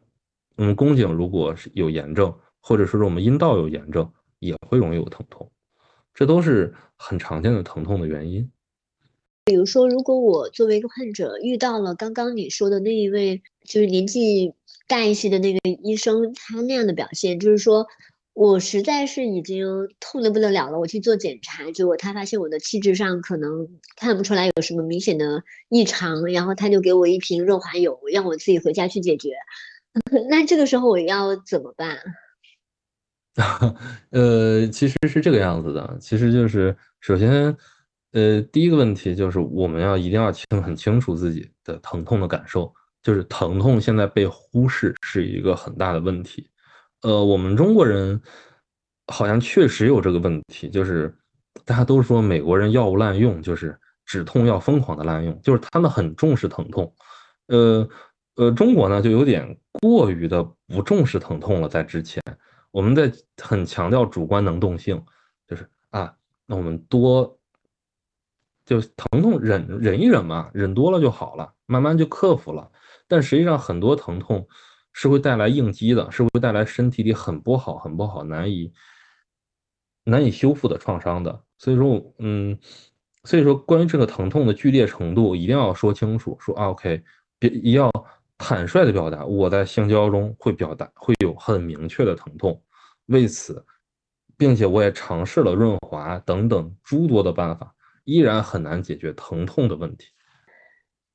[0.57, 5.51] 嗯，宫颈如果是有炎症，或者说是我们阴道有炎症，也会容易有疼痛。
[6.15, 8.49] 这都是很常见的疼痛的原因。
[9.47, 14.53] 比如说，如果我作为一个患者遇到了刚刚你说的那一位，就是年纪
[14.89, 17.87] 大一些的那个医生，他那样的表现，就是说
[18.35, 19.65] 我实在是已经
[20.01, 29.31] 痛得不得了了，我去做检查，结果他发现我的气质上可能看不出来有什么明显的异常，然后他就给我一瓶润滑油，让我自己回家去解决。
[30.29, 32.01] 那这个时候我要怎么办？
[34.11, 37.57] 呃，其实是这个样子的，其实就是首先。
[38.17, 46.49] 呃，第一个问题就是我们要一定要清很清楚自己的疼痛的感受，就是疼痛现在被忽视是一个很大的问题。
[47.03, 48.19] 呃，我们中国人
[49.09, 51.15] 好像确实有这个问题，就是
[51.67, 56.91] 大家都说美国人药物滥用，就是止痛药疯狂的滥用，就是他们很重视疼痛。
[57.49, 57.87] 呃
[58.37, 62.23] 呃，中国呢就有点过于的不重视疼痛了，在之前
[62.71, 65.05] 我们在很强调主观能动性，
[65.47, 66.15] 就是啊，
[66.47, 67.36] 那我们多。
[68.67, 72.71] 就疼痛忍忍一忍嘛，忍多了就好了，慢慢就克服了。
[73.07, 74.47] 但实际上很多疼痛
[74.93, 78.73] 是会带来应激的，是会带来身体里很不好、很不好、难以
[80.03, 81.45] 难以修复的创伤的。
[81.59, 82.59] 所以说，嗯，
[83.23, 87.01] 所以说关于这个疼痛的剧烈程度，一定要说清楚，说啊，OK，
[87.39, 87.89] 别要
[88.37, 92.61] 坦率的表达，我在性交中会表达会有很明确的疼痛，
[93.07, 93.65] 为此，
[94.37, 97.73] 并且我也尝试了润滑等等诸多的办法。
[98.07, 100.09] 依然很难解决疼痛的问题。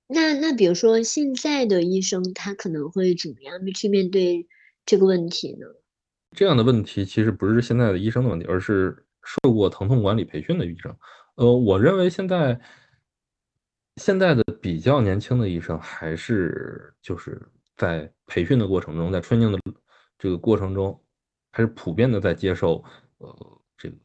[0.08, 4.47] 那那比如说现在的医生，他可能会怎么样去面对
[4.86, 5.65] 这个问题呢？
[6.36, 10.93] 这样的问题其实不是现在的医生的问题，而是受过疼痛管理培训的医生。
[11.36, 12.60] 呃，我认为现在
[13.95, 17.41] 现在的比较年轻的医生，还是就是
[17.77, 19.60] 在培训的过程中，在 training 的
[20.19, 21.01] 这个过程中，
[21.54, 22.84] 还是普遍的在接受
[23.19, 23.95] 呃这个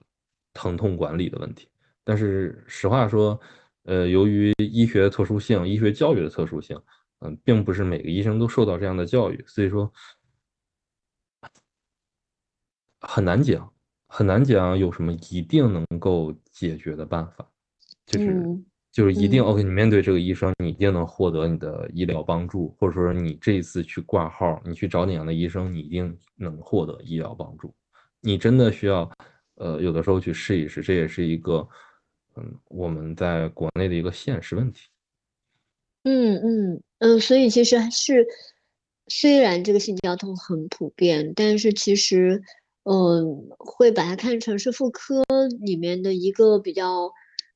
[0.55, 1.69] 疼痛管理的问题。
[2.09, 3.39] 但是实话说，
[3.83, 6.81] 呃，由于医学的特殊性，医学教育的特殊性，
[7.19, 9.93] 嗯，并不是每个医生都受到这样的教育，所以说
[13.01, 13.69] 很难讲，
[14.07, 17.45] 很难讲有什么一定能够解决的办法，
[18.07, 18.41] 就是
[18.93, 27.75] 就是一定 OK，你面对这个医生，你一定能获得你的医疗帮助，或者说你这一次去挂号，你去找哪样的医生，你一定能获得医疗帮助。
[28.21, 29.11] 你真的需要，
[29.57, 31.69] 呃，有的时候去试一试，这也是一个。
[32.37, 34.89] 嗯，我们在国内的一个现实问题。
[36.05, 38.27] 嗯嗯嗯，所以其实还是，
[39.09, 42.43] 虽然这个性交痛很普遍，但是其实，
[42.85, 45.25] 嗯，会把它看成是妇科
[45.61, 47.11] 里面的一个比较，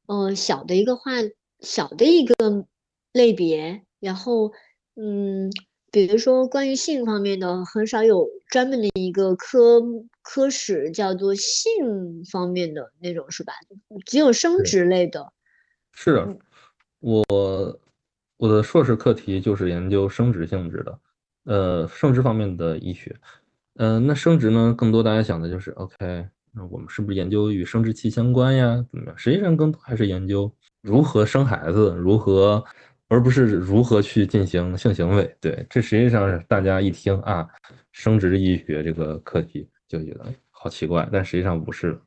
[0.06, 1.12] 嗯，小的一个话，
[1.60, 2.34] 小的一个
[3.12, 3.82] 类别。
[4.00, 4.52] 然后，
[4.96, 5.50] 嗯。
[5.92, 9.82] 比如说，关于性方面的，很少有专门的一个科
[10.22, 13.52] 科室叫做性方面的那种，是吧？
[14.06, 15.32] 只有生殖类的。
[15.92, 16.36] 是的，
[17.00, 17.24] 我
[18.36, 20.98] 我的硕士课题就是研究生殖性质的，
[21.44, 23.16] 呃，生殖方面的医学。
[23.74, 28.84] 嗯，那生殖呢，更多大家想的就是，OK，那我们是不是研究与生殖器相关呀？
[28.90, 29.18] 怎么样？
[29.18, 32.64] 实际上，更多还是研究如何生孩子，如何。
[33.10, 37.44] 而不是如何去进行性行为，对，这实际上是大家一听啊，
[37.90, 42.00] 生殖医学这个课题就觉得好奇怪，但实际上不是。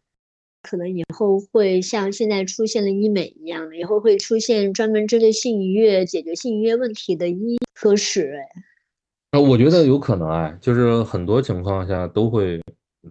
[0.62, 9.38] 可能以后会像现在出现了医美一样的，以后会出现专门针对性愉悦、解决性愉悦问题的医科室，哎。
[9.38, 12.62] 啊，我觉得有可能，哎，就是很多情况下都会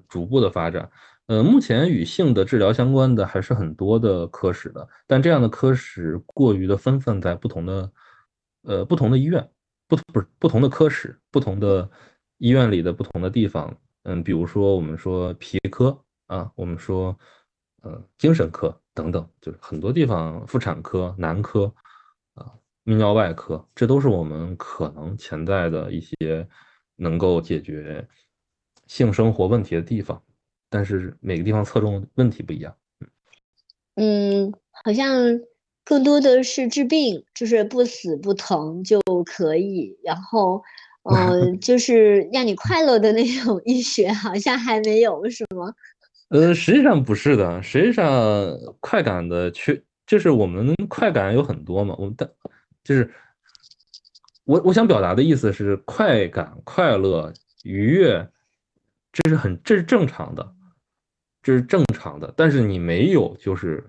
[0.09, 0.88] 逐步的发展。
[1.26, 7.92] 呃，目前与性的治疗相关的还是很多的科室的，但这样的科室过于的分散在不同的，
[8.62, 9.48] 呃，不同的医院，
[9.86, 11.88] 不不是不同的科室，不同的
[12.38, 13.74] 医院里的不同的地方。
[14.02, 15.96] 嗯，比如说我们说皮科
[16.26, 17.16] 啊，我们说
[17.82, 21.72] 呃精神科等等，就是很多地方，妇产科、男科
[22.34, 22.52] 啊、
[22.84, 26.46] 泌尿外科，这都是我们可能潜在的一些
[26.96, 28.06] 能够解决
[28.88, 30.20] 性生活问题的地方。
[30.72, 32.74] 但是每个地方侧重问题不一样，
[33.96, 34.50] 嗯，
[34.84, 35.06] 好像
[35.84, 39.94] 更多的是治病，就是不死不疼就可以。
[40.02, 40.62] 然后，
[41.02, 45.74] 呃， 就是让你快乐的那种医学，好像还没有，是吗？
[46.30, 48.06] 呃，实际上不是的，实际上
[48.80, 51.94] 快感的缺，就是我们快感有很多嘛。
[51.98, 52.34] 我们的
[52.82, 53.12] 就是
[54.44, 57.30] 我我想表达的意思是，快感、快乐、
[57.64, 58.26] 愉悦，
[59.12, 60.54] 这是很这是正常的，
[61.43, 62.32] 这是正常的。
[62.36, 63.84] 但是你没有就是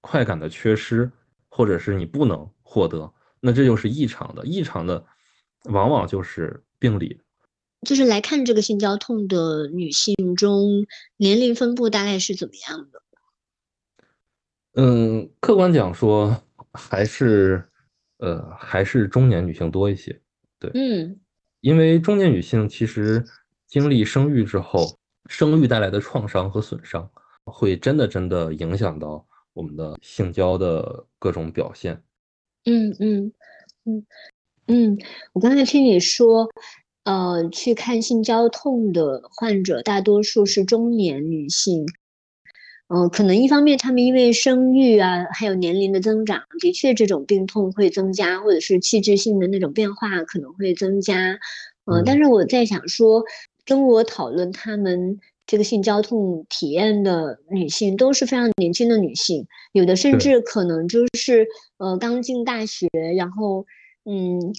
[0.00, 1.10] 快感的缺失，
[1.48, 4.44] 或者是你不能获得，那这就是异常的。
[4.44, 5.04] 异常的
[5.64, 7.20] 往往就是病理。
[7.86, 10.86] 就是来看这个性交痛的女性中，
[11.18, 13.02] 年龄分布大概是怎么样的？
[14.76, 17.62] 嗯，客观讲说，还是
[18.16, 20.18] 呃，还是中年女性多一些。
[20.58, 21.20] 对，嗯，
[21.60, 23.22] 因为中年女性其实
[23.66, 24.98] 经历生育之后，
[25.28, 27.08] 生育带来的创伤和损伤，
[27.44, 32.02] 会真的真的影响到我们的性交的各种表现。
[32.64, 33.32] 嗯嗯
[33.84, 34.06] 嗯
[34.66, 34.98] 嗯，
[35.32, 36.48] 我刚才听你说。
[37.04, 41.84] 呃，去看性交痛的患者，大多数是中年女性。
[42.88, 51.38] 嗯，可能一方面他们因为生育啊，还有年龄的增长，的确这种病痛会增加，或者是器质性的那种变化可能会增加。
[51.84, 53.22] 嗯，但是我在想说，
[53.64, 61.46] 跟我讨论他们这个性交痛体验的女性，都是非常年轻的女性，有的甚至可能就是
[61.78, 63.66] 呃刚进大学，然后
[64.04, 64.54] 嗯。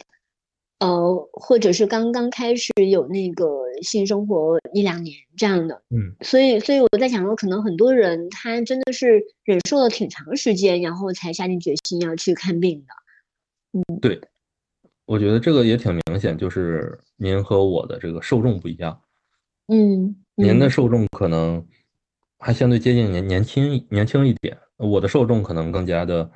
[0.79, 3.47] 呃，或者是刚刚开始有那个
[3.81, 12.93] 性生活一两年这样的，嗯，所以，所以我在想说，可能很多人他真的是忍受了挺长时间，然后才下定决心要去看病的。
[13.79, 14.19] 嗯，对，
[15.05, 18.99] 我觉得这个也挺明显，就是您和我的这个受众不一样。
[19.67, 21.65] 嗯，您的受众可能
[22.37, 26.29] 还相对接近年年轻年轻一点，我的受众可能更加的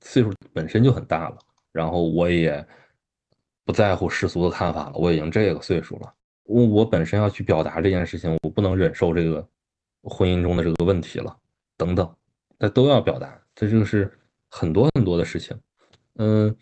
[0.00, 1.38] 岁数本身就很大了，
[1.72, 2.66] 然后我也。
[3.66, 6.12] 不在乎世俗的看法了，我已经这个岁数了，
[6.42, 9.48] 我我本身要去表达这件事情，我不能忍受这个
[10.02, 11.34] 婚姻中的这个问题了，
[11.78, 12.14] 等等，
[12.58, 14.12] 那都要表达，这就是
[14.50, 15.58] 很多很多的事情。
[16.16, 16.54] 嗯，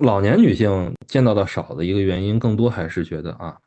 [0.00, 3.58] 老年女性见到的少的一个原因，更多还是觉得啊，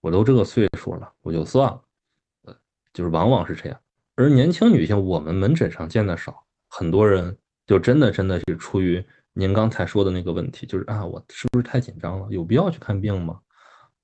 [0.00, 1.82] 我都这个岁数了，我就算了，
[2.44, 2.56] 呃，
[2.92, 3.80] 就是往往是这样。
[4.14, 7.36] 而年轻女性，我们门诊上见的少，很多人
[7.66, 9.04] 就真的真的是出于。
[9.32, 12.26] 您刚才说的那个问题，就是啊，我是不是太紧张了？
[12.30, 13.38] 有必要去看病吗？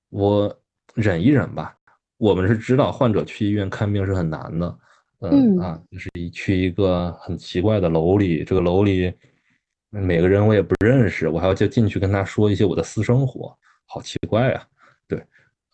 [0.09, 0.57] 我
[0.95, 1.77] 忍一忍吧。
[2.17, 4.79] 我们是知道患者去医院看病是很难的，
[5.21, 9.13] 嗯啊，就是一去一个很奇怪的楼里，这个楼里
[10.01, 14.67] 每个人我也不认识，我还要就进去跟他说一些我的私生活，好奇怪啊。
[15.09, 15.23] 对，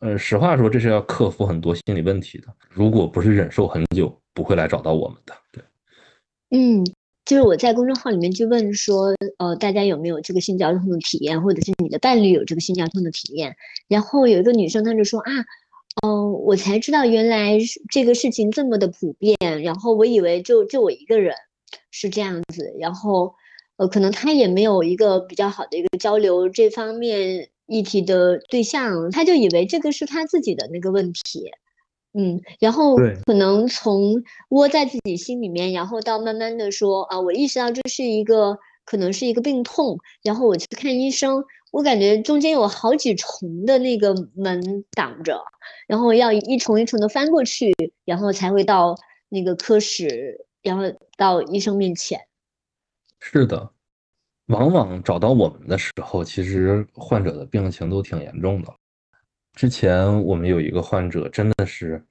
[0.00, 2.48] 呃，实话说，这是要克服很多心理问题的。
[2.68, 5.34] 如果不是忍受很久，不会来找到我们的。
[5.52, 5.62] 对，
[6.50, 6.84] 嗯。
[7.24, 13.54] 就是我在公众号里面就问说，呃，大家有没有这个性交痛的体验，或者是你的伴侣有这个性交痛的体验？
[13.86, 15.30] 然后有一个女生，她就说啊，
[16.04, 17.56] 嗯，我才知道原来
[17.92, 21.32] 这个事情这么的普遍，然后我以为就就我一个人
[21.92, 23.32] 是这样子，然后
[23.82, 31.50] 呃，可能他也没有一个比较好的一个交流这方面议题的对象，他就以为这个是他自己的那个问题。
[32.14, 32.94] 嗯，然后
[33.26, 45.42] 可能从窝在自己心里面，然后到慢慢的说啊，我意识到这是一个可能是一个病痛，然后我去看医生，我感觉中间有好几重的那个门挡着，
[45.88, 47.74] 然后要一重一重的翻过去，
[48.04, 48.94] 然后才会到
[49.28, 50.84] 那个科室，然后
[51.16, 52.20] 到医生面前。
[53.24, 53.70] 是的，
[54.46, 58.74] 往往找到我们的时候，其实患者的病情都挺严重的。
[59.54, 62.04] 之前我们有一个患者，真的是，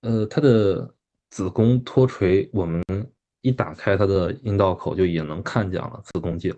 [0.00, 0.92] 呃，他的
[1.30, 2.82] 子宫脱垂，我们
[3.42, 6.52] 一打开他的阴道口就已经能看见了子宫颈，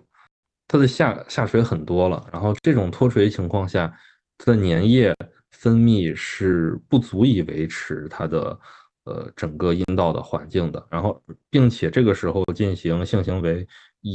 [0.67, 2.27] 他的下下垂很多了。
[2.33, 3.95] 然后这种脱垂情况下，
[4.39, 5.15] 他的粘液
[5.51, 8.59] 分泌是不足以维持他的
[9.07, 10.85] 呃整个阴道的环境的。
[10.91, 13.65] 然后，并且这个时候进行性行为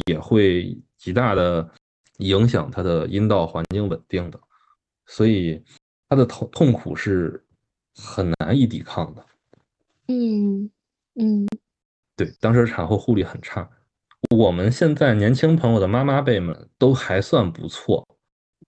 [0.06, 1.68] 也会极大的
[2.18, 4.38] 影响他的阴道环境稳定的，
[5.06, 5.60] 所以。
[6.12, 7.42] 他的痛痛苦是
[7.96, 9.24] 很难以抵抗的，
[10.08, 10.70] 嗯
[11.14, 11.46] 嗯，
[12.14, 13.66] 对，当时产后护理很差。
[14.28, 18.06] 我们现在年轻朋友的妈妈辈们都还算不错，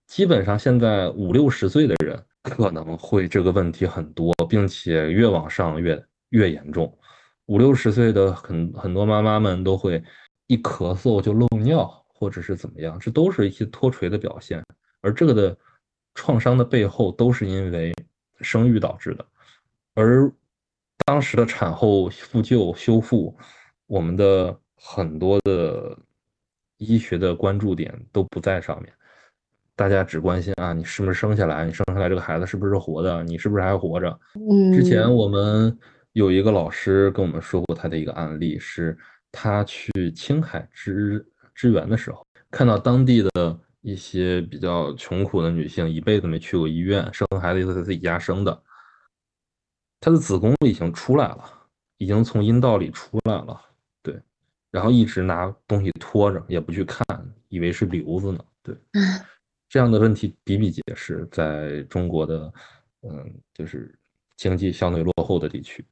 [0.07, 6.03] 基本上现在五六十岁的人可能会这个问题很多，并且越往上越
[6.35, 6.95] 越严重。
[7.47, 10.03] 五六十岁的很很多妈妈们都会
[10.47, 14.63] 一咳嗽就漏尿，或者是怎么样，这都是一些脱垂的表现，
[15.01, 15.57] 而这个的。
[16.17, 17.93] 创伤的背后都是因为
[18.41, 19.27] 生育导致的，
[19.95, 20.33] 而
[21.05, 23.37] 当时的产后复旧修复，
[23.89, 25.99] 我们的很多的
[26.77, 28.93] 医学的关注点都不在上面，
[29.75, 34.17] 大家只关心啊，你是不是生下来，你生下来这个孩子是不是活的，你是不是还活着？
[34.35, 35.77] 嗯，之前我们
[36.15, 38.97] 有一个老师跟我们说过他的一个案例，是
[39.33, 48.63] 他去青海支支援的时候，看到当地的一些比较穷苦的女性，一辈子没去过医院，生孩子又在自己家生的，
[49.99, 51.45] 她的子宫已经出来了，
[51.99, 53.61] 已经从阴道里出来了，
[54.01, 54.17] 对，
[54.71, 57.05] 然后一直拿东西拖着，也不去看，
[57.49, 58.77] 以为是瘤子呢，对，
[59.69, 62.53] 这样的问题比比皆是，在中国的，
[63.03, 63.93] 嗯，就是
[64.37, 65.85] 经济相对落后的地区。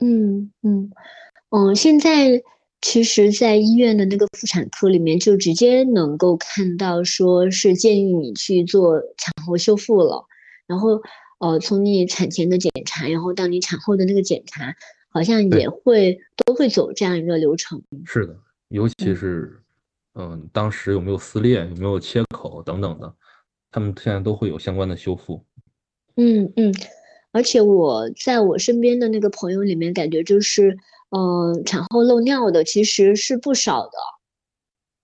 [0.00, 0.90] 嗯嗯
[1.50, 2.42] 嗯，现在
[2.82, 10.24] 其实，在医院的那个妇产科里面，就直接能够看到，说是建议你去做产后修复了。
[10.66, 11.00] 然后，
[11.38, 14.74] 呃，从你产前的检查，然后到你产后的那个检查，
[15.08, 17.82] 好像也会都会走这样一个流程。
[18.04, 18.36] 是的，
[18.68, 19.58] 尤其是，
[20.14, 23.14] 嗯，当时有没有撕裂，有没有切口等等的，
[23.70, 25.42] 他们现在都会有相关的修复。
[26.16, 26.74] 嗯嗯。
[27.36, 30.74] 而且我在我身边的那个朋友里面，感觉就是，
[31.10, 33.92] 嗯，产后漏尿的其实是不少的。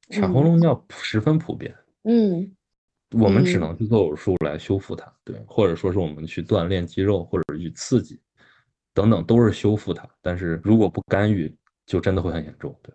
[0.08, 1.74] 产后漏尿十分普遍。
[2.04, 2.50] 嗯，
[3.10, 8.18] 我们只能去做手术来修复它，对，或者说是我们去锻炼肌肉，或者去刺激，
[8.94, 10.08] 等等，都是修复它。
[10.22, 11.54] 但是如果不干预，
[11.84, 12.74] 就真的会很严重。
[12.82, 12.94] 对。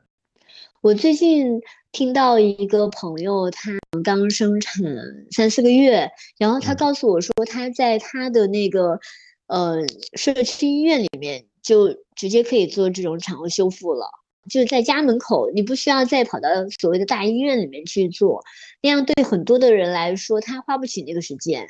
[0.81, 1.61] 我最近
[1.91, 3.71] 听到一个朋友，他
[4.03, 4.83] 刚生产
[5.29, 6.09] 三四个月，
[6.39, 8.99] 然后他告诉我说，他在他的那个。
[9.48, 9.78] 呃，
[10.14, 14.06] 社区医院里面就直接可以做这种产后修复了，
[14.50, 16.50] 就是在家门口，你不需要再跑到
[16.82, 18.43] 所谓的大医院里面去做，
[18.82, 21.66] 那样对很多的人来说，他花不起那个时间。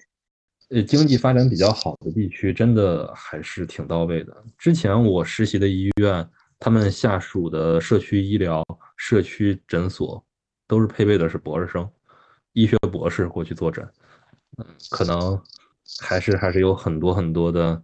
[0.69, 4.35] 呃，经济发展比较好的地区，真的还是挺到位的。
[4.57, 6.27] 之前我实习的医院，
[6.59, 8.65] 他们下属的社区医疗、
[8.97, 10.25] 社区诊所，
[10.67, 11.87] 都是配备的是博士生、
[12.53, 13.87] 医学博士过去坐诊，
[14.57, 15.39] 嗯，可能。
[15.99, 17.81] 还是还是有很多很多的，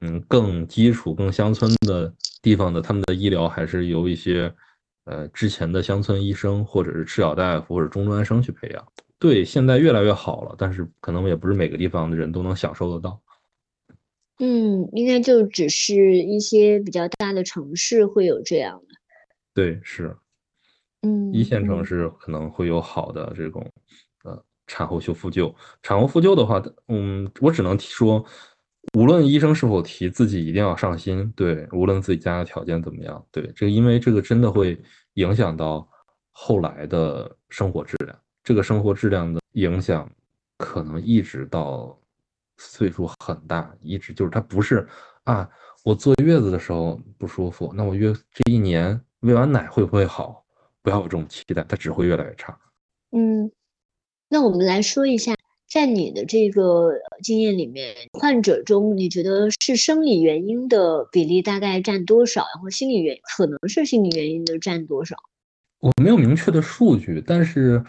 [0.00, 4.52] 嗯，更基础、更乡村的地方的，他们的医疗还是由一些，
[5.04, 8.92] 呃，之前的乡村医生或者是赤脚大夫或者中专生去培养。
[9.18, 13.20] 对，现在越来越好了，但是可能也不是每个地方的人都能享受得到。
[14.38, 18.94] 嗯，应该就只是一些比较大的城市会有这样的。
[19.52, 20.16] 对，是，
[21.02, 23.68] 嗯，一线城市可能会有好的这种。
[24.68, 25.52] 产后修复救，
[25.82, 28.24] 产后复救的话，嗯，我只能说，
[28.96, 34.80] 无论医生是否提自己一定要上心，对，无论自己家的条件怎么样，对，这因为这个真的会
[35.14, 35.88] 影响到
[36.30, 40.08] 后来的生活质量，这个生活质量的影响
[40.58, 41.98] 可能一直到
[42.58, 44.86] 岁数很大，一直就是他不是
[45.24, 45.48] 啊，
[45.82, 50.44] 我坐月子的时候不舒服，那我月这一年喂完奶会不会好？
[50.80, 52.56] 不要有这种期待，它只会越来越差。
[53.10, 53.50] 嗯。
[54.30, 55.34] 那我们来说一下，
[55.70, 62.42] 在你的这个经验里面，患者中你觉得是生理原因的比例大概占多少？
[62.54, 65.16] 然后心理原可能是心理原因的占多少？
[65.80, 67.82] 我没有明确的数据，但是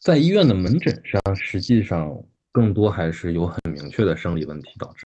[0.00, 2.22] 在医院的门诊上，实际上
[2.52, 5.04] 更多还是有很明确的生理问题导致。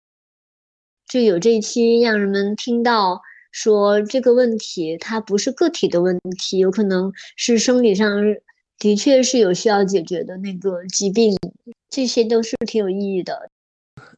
[1.08, 3.22] 就有这一期让人们听到
[3.52, 8.22] 说这个问题，它不是个体的问题，有可能是生理上。
[8.78, 11.34] 的确是有需要解决的那个疾病，
[11.88, 13.50] 这些都是挺有意义的。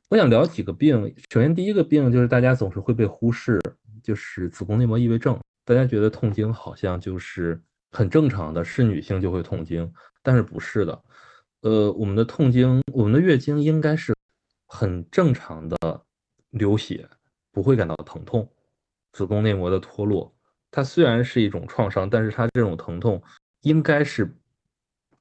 [0.09, 3.61] 我想聊几个病，首先第一个病就是大家总是会被忽视，
[4.03, 5.39] 就是子宫内膜异位症。
[5.65, 7.61] 大家觉得痛经好像就是
[7.93, 9.93] 很正常的，是女性就会痛经，
[10.23, 11.03] 但是不是的。
[11.61, 14.13] 呃，我们的痛经，我们的月经应该是
[14.67, 16.03] 很正常的
[16.51, 17.09] 流血，
[17.53, 18.49] 不会感到疼痛。
[19.13, 20.35] 子宫内膜的脱落，
[20.73, 23.23] 它虽然是一种创伤，但是它这种疼痛
[23.61, 24.35] 应该是。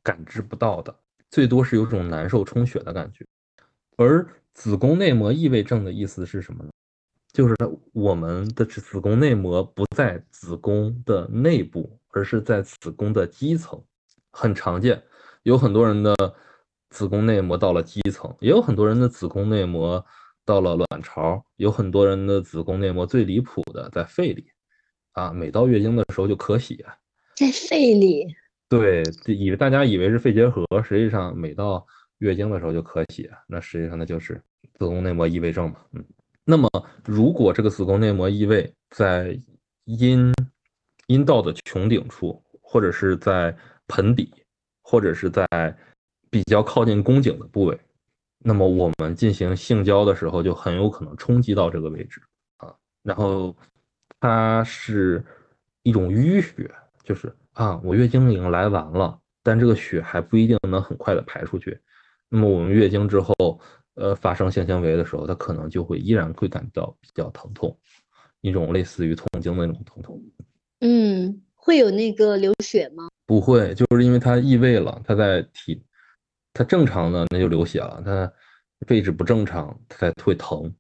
[0.07, 0.95] 感知不到的，
[1.29, 3.25] 最多是有种难受、充血的感觉。
[3.97, 6.69] 而子宫内膜异位症的意思是什么呢？
[7.33, 7.53] 就是
[7.91, 13.83] 我们的子宫内膜不在子宫的内部，而是在子宫的基层，
[14.31, 15.03] 很常见。
[15.43, 16.15] 有很多人的
[16.89, 20.03] 子宫内膜到了基层，也有很多人的子宫内膜
[20.45, 24.49] 到了卵巢，有很多人的子宫内膜最离谱的在肺里，
[25.11, 26.85] 啊，每到月经的时候就咳血，
[27.35, 28.33] 在肺里。
[28.69, 31.85] 对，以为大家以为是肺结核，实际上每到
[32.17, 34.41] 月经的时候就咳血，那实际上那就是
[34.73, 35.77] 子宫内膜异位症嘛。
[35.93, 36.03] 嗯，
[36.43, 36.69] 那么
[37.05, 39.39] 如果这个子宫内膜异位在
[39.85, 40.33] 阴
[41.07, 43.55] 阴道的穹顶处，或者是在
[43.87, 44.33] 盆底，
[44.81, 45.47] 或者是在
[46.29, 47.79] 比较靠近宫颈的部位，
[48.39, 52.21] 那么我们进行性交的时候就很有可能冲击到这个位置
[52.57, 52.75] 啊。
[53.01, 53.55] 然后
[54.19, 55.23] 它是
[55.83, 56.69] 一种淤血，
[57.03, 61.79] 就是啊，我月经已经来完了，但这个血还不一定能很快的排出去。
[62.29, 63.33] 那么我们月经之后，
[63.95, 67.75] 呃，发生性行为的时候，它可能就会依然会感到比较疼痛，
[68.41, 70.23] 一种类似于痛经的那种疼痛。
[70.81, 73.07] 嗯，会有那个流血吗？
[73.25, 75.83] 不会，就是因为它异位了，它在体，
[76.53, 78.31] 它正常的那就流血了，它
[78.89, 80.71] 位置不正常，它才会疼。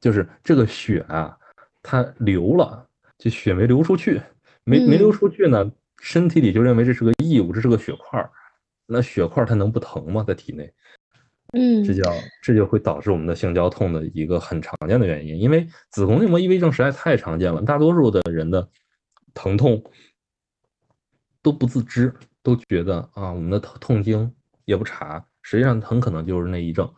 [0.00, 1.38] 就是这个血啊，
[1.84, 2.84] 它流了，
[3.16, 4.20] 就血没流出去，
[4.64, 5.70] 没没流出去呢，
[6.00, 8.30] 身体里就认为这是个异物，这是个血块儿。
[8.86, 10.24] 那血块它能不疼吗？
[10.26, 10.72] 在体内，
[11.52, 15.38] 嗯，这叫这就会导致我们的性交痛的一个很常见的原因。
[15.38, 18.68] 因为子宫内膜异位症实在太常见了，大多数的人的
[19.32, 19.80] 疼痛
[21.40, 24.34] 都不自知，都觉得啊，我们的痛痛经
[24.64, 26.92] 也不查，实际上很可能就是内异症。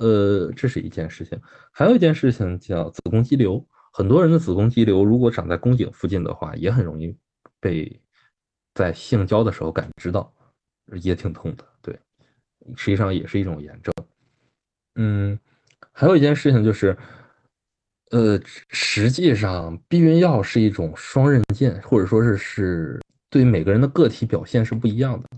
[0.00, 1.40] 呃，这是一件事情。
[1.70, 7.16] 还有一件事情叫子宫肌瘤，很多人的子宫肌瘤如果长在宫颈附近的话，也很容易
[7.60, 8.00] 被
[8.80, 10.32] 在性交的时候感知到。
[11.02, 11.96] 也挺痛的，对，
[12.74, 13.94] 实际上也是一种炎症。
[14.96, 15.38] 嗯，
[15.92, 16.98] 还有一件事情就是，
[18.10, 18.36] 呃，
[18.70, 25.28] 实际上避孕药是一种双刃剑，或者说是是对每个人的个体表现是不一样的。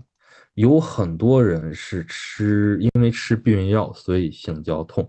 [0.55, 5.07] 有很多人是吃，因为吃避孕药所以性交痛，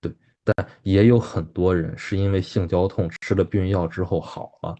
[0.00, 0.54] 对，但
[0.84, 4.76] 也有很多人是因为性交痛吃了避孕药之后好了。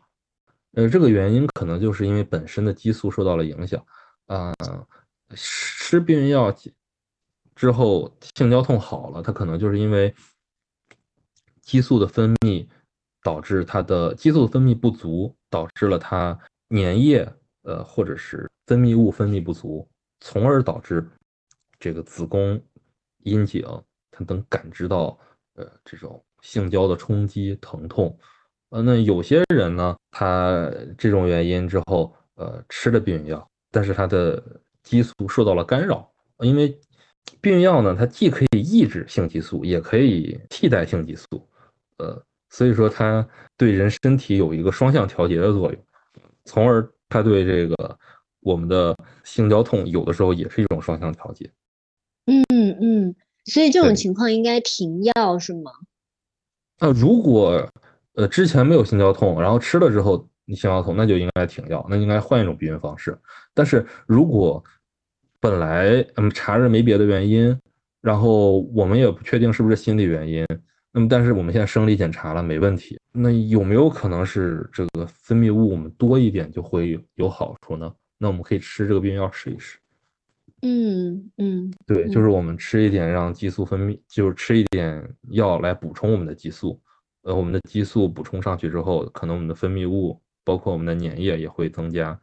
[0.77, 3.83] 呃，这个原因可能就是因为本身的激素受到了影响。
[4.27, 4.53] 啊，
[5.35, 6.55] 吃避孕药
[7.55, 10.14] 之后性交痛好了，它可能就是因为
[11.62, 12.68] 激素的分泌
[13.22, 17.27] 导致它的激素分泌不足，导致了它粘液
[17.62, 19.89] 呃或者是分泌物分泌不足，
[20.20, 21.09] 从而导致
[21.79, 22.62] 这个子宫、
[23.22, 23.64] 阴茎
[24.11, 25.18] 它能感知到
[25.55, 28.14] 呃这种性交的冲击疼痛。
[28.77, 33.49] 呃，那有些人呢，他这种原因之后呃吃了避孕药。
[33.70, 34.43] 但是他的
[34.83, 36.07] 激素受到了干扰，
[36.41, 36.79] 因为
[37.41, 41.27] 避孕药呢，它既可以抑制性激素，也可以替代性激素，
[41.99, 45.83] 呃，所以说它对人身体有一个双向调节的作用，
[46.45, 47.99] 从而它对这个
[48.41, 51.51] 我们的性交痛有的时候也是一种双向调节。
[52.27, 52.45] 嗯
[52.81, 53.14] 嗯，
[53.47, 55.72] 所以这种情况应该停药是吗？
[56.79, 57.68] 啊，如果
[58.16, 60.28] 呃之前没有心绞痛，然后吃了之后。
[60.48, 63.18] 你心绞痛，那就应该停药，那应该换一种避孕方式。
[63.52, 64.62] 但是如果
[65.40, 67.52] 本来嗯查着没别的原因，
[68.00, 70.46] 然后我们也不确定是不是心理原因，
[70.92, 77.92] 那么但是我们现在生理检查了没问题，那有没有可能是这个分泌物我们多一点就会有好处呢？
[78.16, 79.80] 那我们可以吃这个避孕药试一试。
[80.62, 86.80] 嗯嗯，对，就是我们吃一点让激素分泌，就是吃一点药来补充我们的激素。
[87.27, 90.18] 呃，我们的激素补充上去之后，可能我们的分泌物。
[90.45, 92.16] 包括我们的粘液也会增加，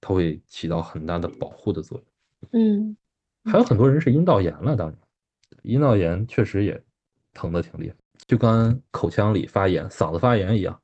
[0.00, 2.06] 它会起到很大的保护的作用。
[2.52, 2.96] 嗯，
[3.44, 4.96] 还有很多人是阴道炎了，当然，
[5.62, 6.82] 阴道炎确实也
[7.34, 7.94] 疼的挺厉害，
[8.26, 10.80] 就跟口腔里发炎、嗓子发炎一样。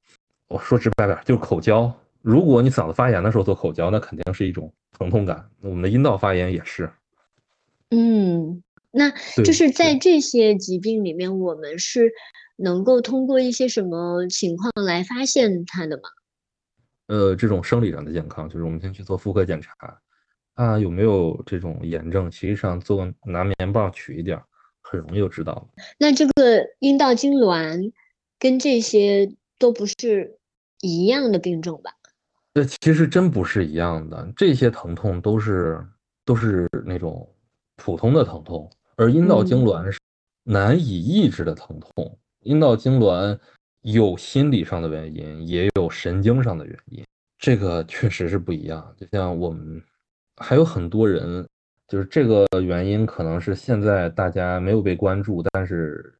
[0.49, 1.91] 我说直白点，就是口交。
[2.21, 5.49] 如果你嗓子发炎的时候做口交，那肯定是一种疼痛感。
[5.63, 6.91] 我们的阴道发炎也是。
[7.89, 9.11] 嗯，那
[9.43, 12.13] 就是在这些疾病里面，我们是
[12.57, 16.03] 能够通过一些什么情况来发现它的吗？
[17.09, 19.73] 呃，这种生理上的健康，就是我们先去做妇科检查，
[20.55, 22.31] 啊，有没有这种炎症？
[22.33, 24.43] 实际上做拿棉棒取一点，
[24.83, 25.69] 很容易就知道了。
[25.99, 26.33] 那这个
[26.81, 27.93] 阴道痉挛
[28.39, 30.37] 跟这些都不是
[30.81, 31.93] 一样的病症吧？
[32.55, 35.87] 这，其实真不是一样的，这些疼痛都是
[36.25, 37.33] 都是那种
[37.77, 40.01] 普通的疼痛，而阴道痉挛是
[40.43, 43.39] 难以抑制的疼痛，阴道痉挛。
[43.83, 47.05] 有心理上的原因，也有神经上的原因，
[47.39, 48.93] 这个确实是不一样。
[48.99, 49.81] 就像我们
[50.39, 51.47] 还有很多人，
[51.87, 56.19] 就是这个原因可能是现在大家没有被关注，但是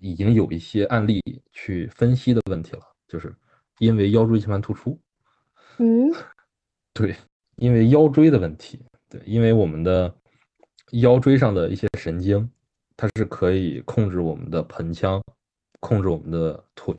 [0.00, 3.32] 已经有一些案例去分析的问题了，就是
[3.78, 4.98] 因为腰椎间盘突出。
[5.76, 6.10] 嗯，
[6.92, 7.14] 对，
[7.58, 10.12] 因为腰椎的问题，对，因为我们的
[10.94, 12.50] 腰椎上的一些神经，
[12.96, 15.22] 它是可以控制我们的盆腔。
[15.80, 16.94] 控制我们的腿，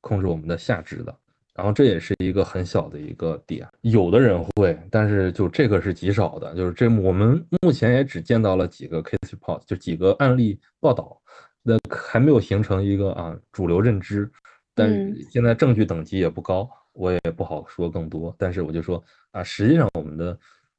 [0.00, 1.16] 控制我们的下肢的，
[1.54, 11.20] 然后这也是一个很小的一个点，有的人会，但是就这个是极少的，就是这我们目前也只见到了几个 case report，就几个案例报道，
[11.62, 14.30] 那还没有形成一个啊主流认知，
[14.74, 20.38] 但是现在证据等级也不高，我也不好说更多，但是我就说啊，实际上我们的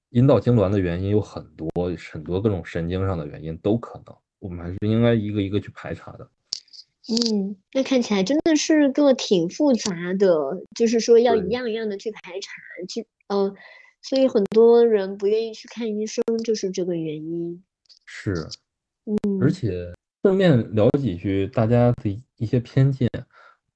[0.10, 1.70] 阴道痉挛的原因有很多，
[2.12, 6.30] 很多各种神经上的原因都可能，我们还是应该一个一个去排查的。
[7.10, 10.26] 嗯，那看起来真的是个挺复杂的，
[10.74, 12.52] 就是说要一样一样的去排查，
[12.88, 13.54] 去呃，
[14.02, 17.62] 所以很多人不愿意去看医生，就是这个原因。
[18.06, 18.48] 是，
[19.06, 23.10] 嗯，而且顺便聊几句大家的一些偏见，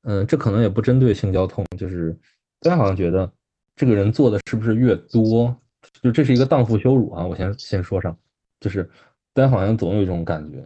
[0.04, 2.18] 嗯，这可能也不针对性交痛，就是
[2.62, 3.30] 大家好像觉得
[3.76, 5.54] 这个人做的是不是越多，
[6.02, 7.28] 就这是一个荡妇羞辱啊！
[7.28, 8.18] 我先先说上，
[8.62, 8.90] 就是
[9.34, 10.66] 大家好像总有一种感觉，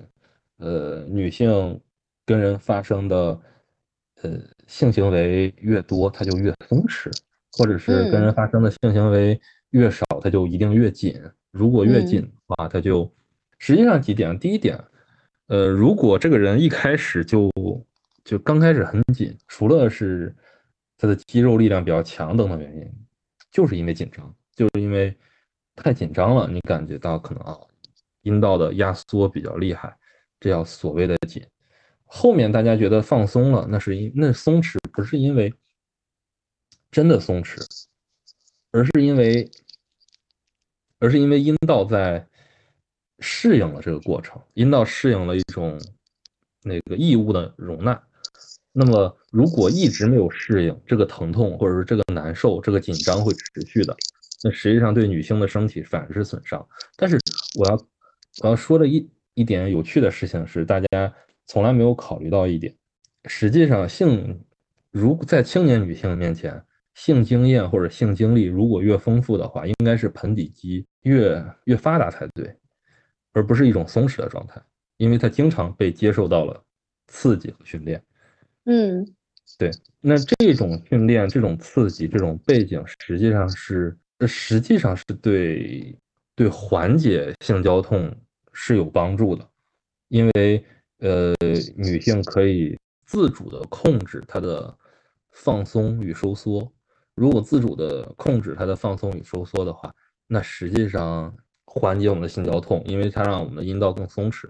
[0.57, 1.81] 呃，女性。
[2.31, 3.39] 跟人发生的，
[4.21, 7.11] 呃，性行为越多，他就越松弛；
[7.51, 9.37] 或者是跟人发生的性行为
[9.71, 11.21] 越少，他就一定越紧。
[11.51, 13.11] 如果越紧的话，他就
[13.57, 14.81] 实际上几点：第一点，
[15.47, 17.51] 呃，如果这个人一开始就
[18.23, 20.33] 就刚开始很紧，除了是
[20.97, 22.89] 他的肌肉力量比较强等等原因，
[23.51, 25.13] 就是因为紧张，就是因为
[25.75, 27.57] 太紧张了，你感觉到可能啊，
[28.21, 29.93] 阴道的压缩比较厉害，
[30.39, 31.45] 这叫所谓的紧。
[32.13, 35.53] 后面大家觉得放松了，那是因那松弛不是因为
[36.91, 37.65] 真的松弛，
[38.71, 39.49] 而是因为
[40.99, 42.27] 而是因为阴道在
[43.19, 45.79] 适应了这个过程，阴道适应了一种
[46.63, 48.03] 那个异物的容纳。
[48.73, 53.95] 那么如果一直没有适应，这个疼痛或者是这个难受、这个紧张会持续的，
[54.43, 56.67] 那实际上对女性的身体反而是损伤。
[56.97, 57.17] 但是
[57.57, 57.75] 我要
[58.43, 61.13] 我要说的一一点有趣的事情是，大家。
[61.51, 62.73] 从来没有考虑到一点，
[63.25, 64.41] 实际上性
[64.89, 72.55] 如在青年女性面前，性经验或者性经历如果越丰富的话，应该是盆底肌越越发达才对，
[73.33, 74.61] 而不是一种松弛的状态，
[74.95, 76.63] 因为它经常被接受到了
[77.07, 78.01] 刺激和训练。
[78.63, 79.05] 嗯，
[79.57, 85.99] 对，那这种训练、这种刺激、这种背景，实际上是实际上是对
[86.33, 88.09] 对缓解性交痛
[88.53, 89.45] 是有帮助的，
[90.07, 90.63] 因为。
[91.01, 91.33] 呃，
[91.75, 94.73] 女性可以自主的控制她的
[95.31, 96.71] 放松与收缩。
[97.15, 99.93] 如果自主的控制她的放松与收缩的话，
[100.27, 101.35] 那实际上
[101.65, 104.47] 缓解我们的性交痛，因为它让我们的阴道更松弛。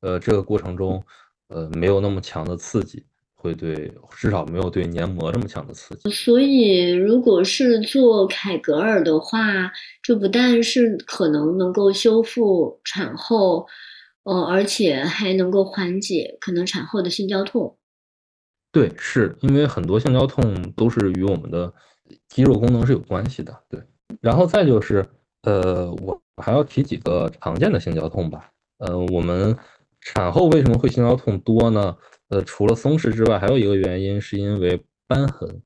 [0.00, 1.02] 呃，这个过程中，
[1.48, 3.02] 呃，没有那么强的刺激，
[3.34, 6.10] 会对至少没有对黏膜那么强的刺激。
[6.10, 13.66] 所以，如果是做凯格尔的话，就不但是可能能够修复产后。
[14.24, 17.76] 哦，而且还能够缓解可能产后的性交痛。
[18.72, 21.72] 对，是因为很多性交痛都是与我们的
[22.28, 23.56] 肌肉功能是有关系的。
[23.68, 23.80] 对，
[24.20, 25.06] 然后再就是，
[25.42, 28.50] 呃，我还要提几个常见的性交痛吧。
[28.78, 29.56] 呃，我们
[30.00, 31.96] 产后为什么会性交痛多呢？
[32.30, 35.62] 呃，除了松弛之外，还有一个原因是因为瘢痕、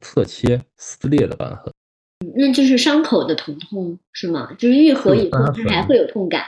[0.00, 1.72] 侧切、撕裂的瘢痕。
[2.36, 4.54] 那就是伤口的疼痛是吗？
[4.58, 6.44] 就是愈合以后它还会有痛感。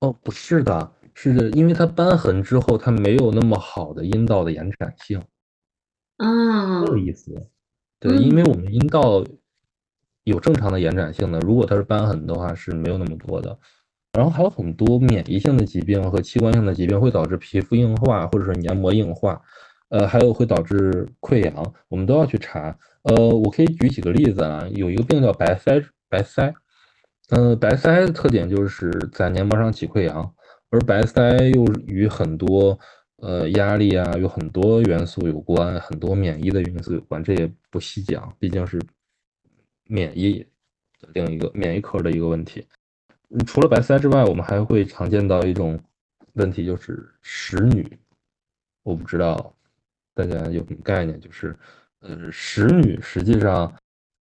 [0.00, 5.20] 哦，不是的，是因为它瘢痕之后，它没有那么好的阴道的延展性
[6.18, 7.34] 啊，这个意思。
[7.98, 9.24] 对，因为我们阴道
[10.22, 13.58] 有正常的延展性的，如果它是瘢痕的话，是没有那么多的。
[14.12, 19.40] 然后还有很多免疫性的疾病和器官性的疾病会导致皮肤硬化或者是黏膜硬化，
[19.88, 22.76] 呃，还有会导致溃疡，我们都要去查。
[23.02, 26.54] 呃，我可以举几个例子啊，有一个病叫白塞，白腮。
[27.30, 30.34] 嗯，白塞的特点就是在黏膜上起溃疡，
[30.70, 32.78] 而白塞又与很多
[33.16, 38.80] 呃压力啊，有很多元素有关，很多免疫的因素有关，这也不细讲，毕竟是
[39.84, 40.38] 免疫
[41.00, 42.66] 的另一个免疫科的一个问题。
[43.46, 45.78] 除了白塞之外，我们还会常见到一种
[46.32, 47.86] 问题，就是石女。
[48.84, 49.54] 我不知道
[50.14, 51.54] 大家有什么概念，就是
[52.00, 53.70] 呃，石女实际上。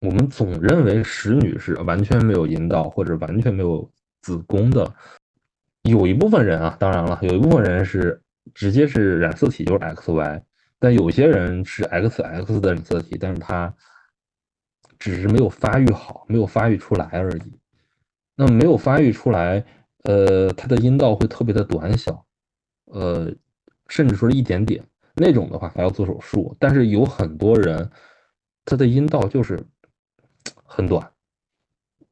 [0.03, 3.89] 我们总认为石女是完全没有阴道或者完全没有
[4.21, 4.93] 子宫的，
[5.83, 8.21] 有一部分人啊，当然了，有一部分人是
[8.53, 10.41] 直接是染色体就是 XY，
[10.77, 13.73] 但有些人是 XX 的染色体，但是他
[14.99, 17.53] 只是没有发育好，没有发育出来而已。
[18.35, 19.63] 那没有发育出来，
[20.03, 22.25] 呃，他的阴道会特别的短小，
[22.87, 23.33] 呃，
[23.87, 24.83] 甚至说一点点
[25.15, 26.53] 那种的话还要做手术。
[26.59, 27.89] 但是有很多人，
[28.65, 29.57] 他的阴道就是。
[30.75, 31.11] 很短，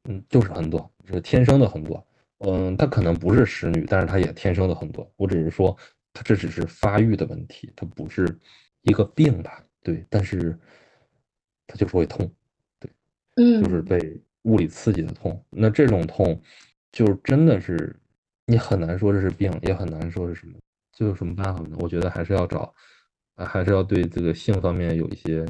[0.03, 2.03] 嗯，就是很短，就是天生的很短。
[2.45, 5.07] 嗯，她可能不是使女，但是她也天生的很短。
[5.15, 5.75] 我只是说，
[6.13, 8.27] 她这只是发育的问题，它不是
[8.83, 9.63] 一个病吧？
[9.81, 10.55] 对，但是
[11.65, 12.31] 她就是会痛，
[12.79, 12.91] 对，
[13.37, 15.43] 嗯，就是被物理刺激的痛。
[15.49, 16.39] 那这种痛，
[16.91, 17.95] 就真的是
[18.45, 20.53] 你很难说这是病，也很难说是什么。
[20.91, 21.75] 就有什么办法呢？
[21.79, 22.71] 我觉得还是要找，
[23.37, 25.43] 还是要对这个性方面有一些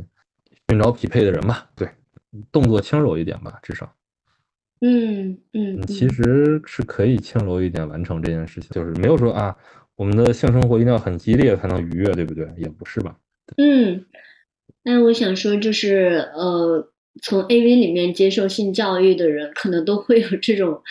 [0.70, 1.70] 寻找匹配的人吧。
[1.76, 1.90] 对。
[2.52, 3.94] 动作轻柔一点吧，至少，
[4.82, 9.56] 嗯嗯，其实是可以轻柔一点完成这件事情，就是没有说啊，
[9.96, 12.48] 我们的性生活一定要很激烈才能愉悦，对不对？
[12.58, 13.16] 也不是吧？
[13.58, 14.06] 嗯，
[14.84, 20.82] 那我想说，就是呃，从 AV 里面接受性教育的人，可能都会有这种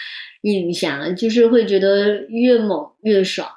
[0.42, 3.48] 印象，就是会觉得越猛越爽。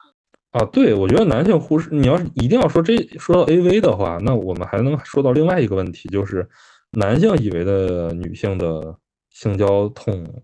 [0.51, 6.47] 啊，对，我觉得男性忽视，你要是一定要说这说到 AV 的话，那我们还能说到另外一个问题，就是
[6.93, 8.97] 男性以为的女性的
[9.29, 10.43] 性交痛，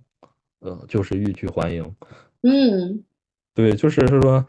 [0.60, 1.96] 呃，就是欲拒还迎。
[2.42, 3.04] 嗯，
[3.54, 4.46] 对，就是说，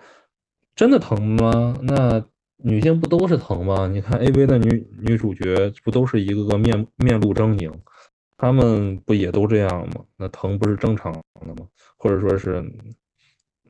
[0.74, 1.76] 真的疼吗？
[1.82, 2.24] 那
[2.56, 3.86] 女性不都是疼吗？
[3.86, 7.72] 你看 AV 的女女主角不都是一个个面面露狰狞，
[8.36, 10.04] 她们不也都这样吗？
[10.16, 11.68] 那疼不是正常的吗？
[11.96, 12.64] 或者说是？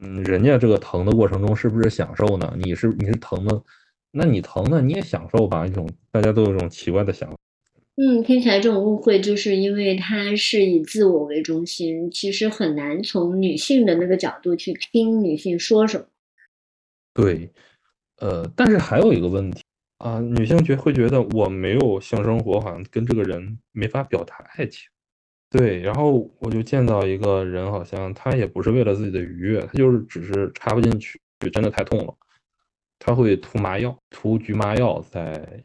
[0.03, 2.55] 嗯，人家这个疼的过程中是不是享受呢？
[2.57, 3.63] 你是你是疼的，
[4.11, 5.67] 那你疼呢你也享受吧？
[5.67, 7.37] 一种大家都有一种奇怪的想法。
[7.97, 16.07] 嗯，听起来这种误会就是因为他是以自我为中心，其实很难从女性的那个角度去听女性说什么。
[17.13, 17.51] 对，
[18.17, 19.63] 呃，但是还有一个问题
[19.99, 24.89] 啊，女性觉会觉得我没有性生活，好像跟这个人没法表达爱情。
[25.51, 31.21] 对，然后我就见到一个人，好像他也不是为了自己的愉悦，他就是只是插不进去，
[31.53, 32.15] 真的太痛了，
[32.99, 35.63] 他会涂麻药，涂局麻药在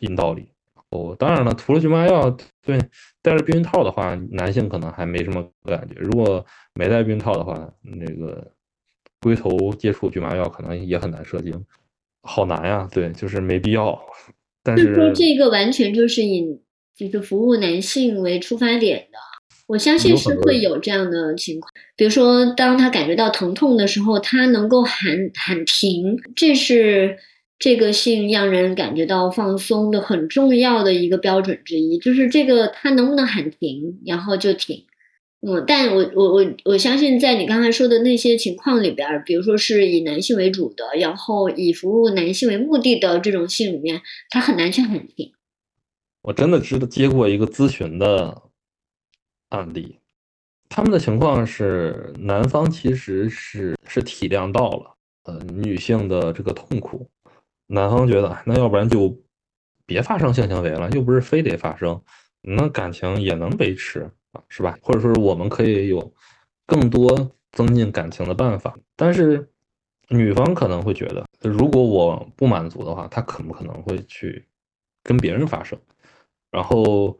[0.00, 0.48] 阴道里。
[0.94, 2.30] 哦，当然了，涂了局麻药，
[2.64, 2.78] 对，
[3.20, 5.94] 戴着避孕套的话，男性可能还没什么感觉。
[5.96, 8.52] 如果没戴避孕套的话，那个
[9.20, 11.52] 龟头接触局麻药可能也很难射精，
[12.22, 12.88] 好难呀。
[12.92, 13.98] 对，就是没必要。
[14.62, 16.60] 但是说这个完全就是以。
[16.96, 19.18] 就是服务男性为出发点的，
[19.66, 21.68] 我相信是会有这样的情况。
[21.96, 27.18] 比如说，当他感觉到疼痛的时候，他能够喊喊停，这是
[27.58, 31.98] 这个性让人感觉到放松的很重要的一个标准之一。
[31.98, 34.84] 就是这个他能不能喊停，然后就停。
[35.46, 44.00] 嗯，但我我我我相信，在你刚才说的那些情况里边，比如说是以男性为主的，然后以服务男性为目的的这种性里面，
[44.30, 45.32] 他很难去喊停。
[46.22, 48.40] 我真的知道接过一个咨询的
[49.50, 49.98] 案例，
[50.70, 57.06] 他们的情况是男方其实是是体谅到了呃女性的这个痛苦，
[57.66, 59.16] 男方觉得那要不然就
[59.86, 62.00] 别发生性行为了，又不是非得发生，
[62.42, 64.78] 那感情也能维持啊，是吧？
[64.82, 66.12] 或者说我们可以有
[66.66, 69.48] 更多增进感情的办法，但是
[70.08, 74.46] 女方可能会觉得，如果我不满足的话，他可不可能会去
[75.02, 75.78] 跟别人发生？
[76.50, 77.18] 然后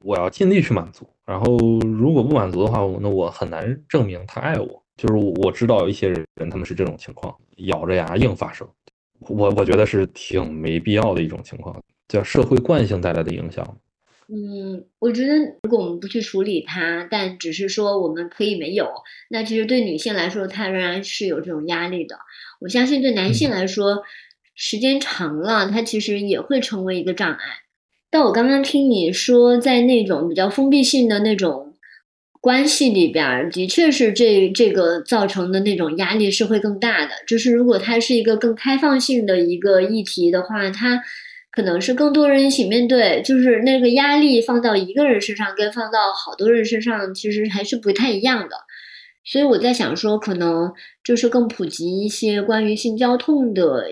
[0.00, 4.82] 我要尽力去满足，然后如果不满足的话，那我很难证明他爱我。
[4.96, 8.68] 就是我知道有一些人，他们是这种情况，咬着牙硬发生。
[9.20, 13.78] 我我觉得是挺没必要的一种情况，叫社会惯性带来的影响。
[14.30, 18.86] 嗯，我觉得如果我们不去处理它，但只是说我们可以没有，
[19.30, 22.18] 那其实对女性来说，她仍然是有这种压力的。
[22.60, 24.02] 我相信对男性来说，
[24.54, 27.38] 时间长了，它其实也会成为一个障碍。
[28.10, 31.67] 但我刚刚听你说，在那种比较封闭性的那种
[32.48, 37.10] 关系里边，的确是这这个造成的那种压力是会更大的。
[37.26, 40.98] 就是如果它是一个更开放性的一个议题的话，它
[41.50, 48.56] 可能是更多人一起面对，就是那个压力放到一个人身上跟放到好多人身上，其实还是不太一样的。
[49.26, 50.72] 所以我在想说，可能
[51.04, 53.84] 就是更普及一些关于性交痛的。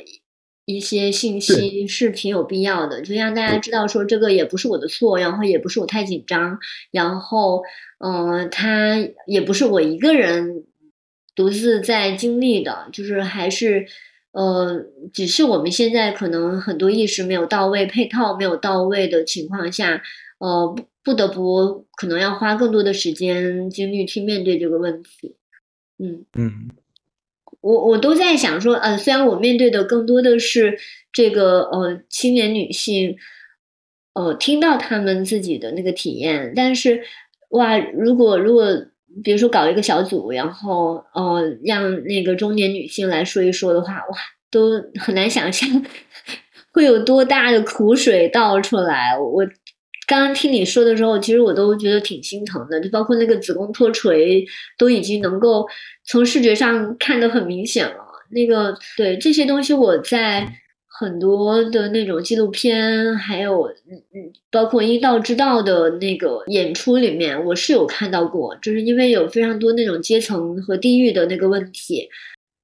[0.67, 6.59] 一些信息是挺有必要的，就让大家知道说这个也不是我的错，然后也不是我太紧张，
[6.91, 7.63] 然后
[7.99, 10.65] 嗯，他也不是我一个人
[11.37, 13.87] 独自在经历的，就是还是
[14.33, 20.03] 呃，只是我们现在可能很多意识没有到位，配套没有到位的情况下，
[20.39, 25.37] 呃，不不得不可能要花更多的时间精力去面对这个问题，
[25.99, 26.25] 嗯。
[26.37, 26.71] 嗯。
[27.67, 30.79] 我我都在想说，呃，虽然我面对的更多的是
[31.13, 33.17] 这个呃青年女性，
[34.15, 37.03] 呃，听到她们自己的那个体验，但是
[37.51, 38.67] 哇，如果如果
[39.25, 44.17] 比如说搞一个小组，然后呃让那个中年女性来说一说的话，哇，
[44.51, 45.69] 都很难想象
[46.73, 49.19] 会有多大的苦水倒出来。
[49.19, 49.43] 我
[50.07, 54.47] 刚刚听你说的时候，其实我都觉得挺心疼的，就包括那个子宫脱垂，
[54.79, 55.67] 都已经能够。
[56.09, 57.97] 从视觉上看得很明显了，
[58.31, 60.47] 那个对这些东西，我在
[60.87, 72.09] 很多的那种纪录片，还有嗯嗯，包括医道之道的那个演出里面，我是有看到过，就是因为有非常多那种阶层和地域的那个问题，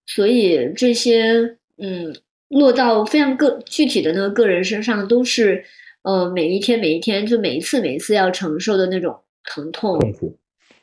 [0.07, 2.15] 所以这些嗯
[2.49, 5.65] 落到非常个具体的那个个人身上，都是
[6.03, 10.39] 呃每一天每一天就每一次每一次要承受的那种疼痛痛苦。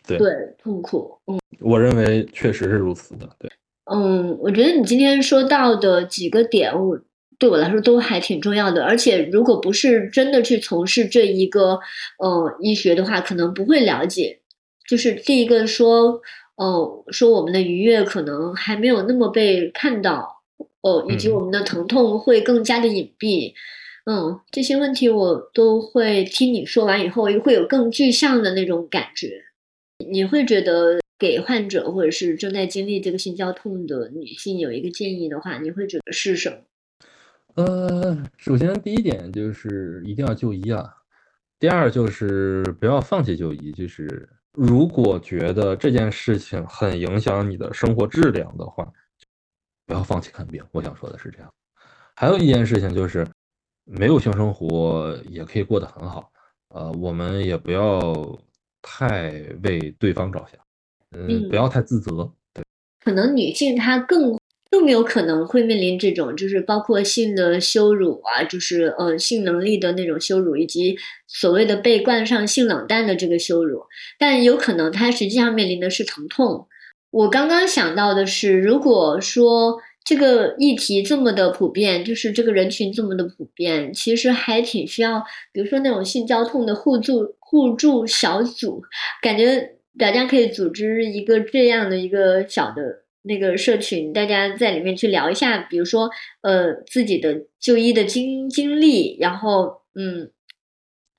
[0.08, 0.18] 对
[0.58, 3.30] 痛苦，嗯，我认为确实是如此的。
[3.38, 3.52] 对，
[3.94, 7.00] 嗯，我觉得你今天说到的几个点，我
[7.38, 8.84] 对我来说都还挺重要的。
[8.84, 11.80] 而且，如果不是真的去从事这一个
[12.18, 14.40] 呃医学的话，可能不会了解。
[14.90, 16.20] 就是第一个说，
[16.56, 20.42] 呃，说我们的愉悦可能还没有那么被看到，
[20.82, 23.52] 哦，以及我们的疼痛会更加的隐蔽。
[23.52, 23.56] 嗯，
[24.06, 29.44] 嗯这些问题我都会听你说完以后，会有更具象的那种感觉。
[30.10, 36.58] 你会觉得给患者或者是正在经历这个性交痛的女性有一个建议的话，你会觉得是什么？
[37.56, 40.90] 呃，首先第一点就是一定要就医啊，
[41.60, 43.72] 第二就是不要放弃就医。
[43.74, 48.90] 就是如果觉得这件事情很影响你的生活质量的话，
[49.86, 50.64] 不要放弃看病。
[50.72, 51.54] 我想说的是这样。
[52.16, 53.28] 还有一件事情就是。
[53.92, 56.32] 没有性生活也可以过得很好，
[56.70, 58.40] 呃，我们也不要
[58.84, 59.32] 太
[59.64, 60.62] 为对方着想，
[61.18, 62.32] 嗯，不要太自责。
[62.54, 62.64] 对，
[63.04, 64.38] 可能女性她更
[64.70, 70.96] 更有可能会面临这种，就是包括性的羞辱啊，就是呃性能力的那种羞辱，以及
[71.28, 73.82] 所谓的被冠上性冷淡的这个羞辱，
[74.20, 76.68] 但有可能她实际上面临的是疼痛。
[77.10, 79.80] 我刚刚想到的是，如果说。
[80.04, 88.82] 这个议题这么的普遍，就是这个人群这么的普遍，其实还挺需要，比如说那种性交痛的互助互助小组，
[89.22, 96.10] 感觉大家可以组织一个这样的一个小的那个社群，大家在里面去聊一下，比如说
[96.42, 100.32] 呃自己的就医的经经历，然后嗯，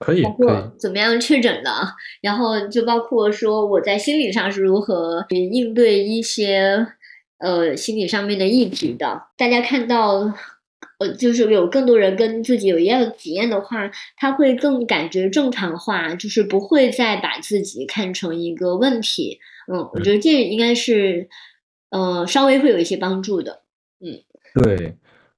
[0.01, 1.71] 可以，包括怎么样确诊的，
[2.23, 6.87] 然后就包括说我在心理上是如何应对一些。
[7.41, 10.31] 呃，心理上面的抑制的，大家看到，
[10.99, 19.39] 呃，就是有更多人跟自己有一样的体验的话，他会更感觉正常化，就是不会再把自己看成一个问题。
[19.73, 21.31] 嗯，我觉得这应该是，
[21.89, 23.63] 呃，稍微会有一些帮助的。
[24.01, 24.21] 嗯，
[24.63, 24.95] 对，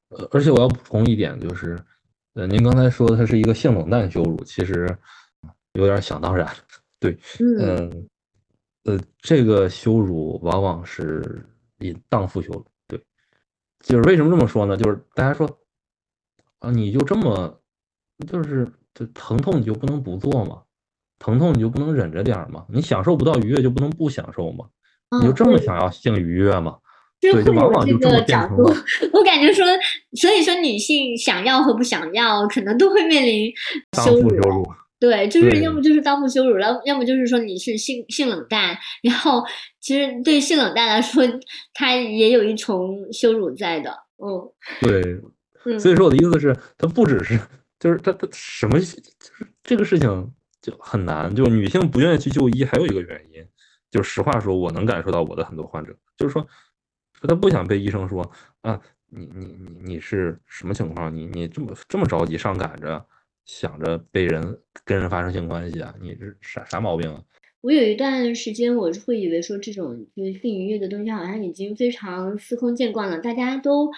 [0.09, 1.79] 呃，而且我要补充一点，就是，
[2.35, 4.89] 呃，您刚才说的它是一个性冷淡羞辱，其实
[5.75, 6.53] 有点想当然。
[6.99, 8.09] 对，嗯，
[8.87, 11.47] 呃，这个羞辱往往是。
[11.87, 13.01] 以荡妇羞辱，对，
[13.81, 14.77] 就是为什么这么说呢？
[14.77, 15.49] 就是大家说
[16.59, 17.61] 啊，你就这么，
[18.27, 20.63] 就是就疼痛你就不能不做吗？
[21.19, 22.65] 疼痛你就不能忍着点儿吗？
[22.69, 24.67] 你享受不到愉悦就不能不享受吗？
[25.21, 26.79] 你就这么想要性愉悦吗？
[27.21, 28.75] 对，就往往就这么变成了。
[29.15, 29.65] 我感觉说，
[30.15, 33.53] 所以说女性想要和不想要，可能都会面临
[34.03, 34.67] 羞辱。
[35.03, 39.45] 对，就是要么就是荡妇羞辱，要要么就是说你是性性冷淡，然后
[39.81, 41.25] 其实对性冷淡来说，
[41.75, 44.49] 它也有一重羞辱在的，嗯，
[44.81, 45.21] 对，
[45.81, 47.37] 所以说我的意思是，它不只是，
[47.81, 49.03] 就是它它什么，就是
[49.65, 53.45] 这个事情就很难，就女性不愿意去就医，还有一个原因，
[53.91, 56.47] 就实话说，我能感受到我的很多患者，就是说，
[57.23, 58.23] 他不想被医生说
[58.61, 58.81] 啊，
[59.11, 61.13] 你你你你是什么情况？
[61.13, 63.05] 你你这么这么着急上赶着。
[63.45, 67.23] 想着被人跟人发生性关系啊，你这啥啥毛病啊？
[67.61, 73.91] 我有一段时间，我是会以为说这种就是性愉悦的东西，好像已经非常司空见惯了，大家都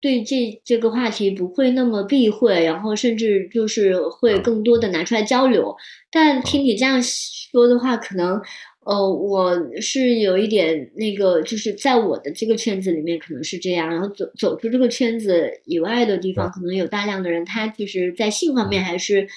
[0.00, 5.76] 对这这个话题不会那么避讳，然后甚至就是会更多的拿出来交流。
[6.10, 8.40] 但听你这样说的话，可能。
[8.88, 19.28] 呃，我是有一点那个，就是在我的这个圈子里面可能是这样，然后走走出这个圈子以外的地方，可能有大量的人，他其实，在性方面还是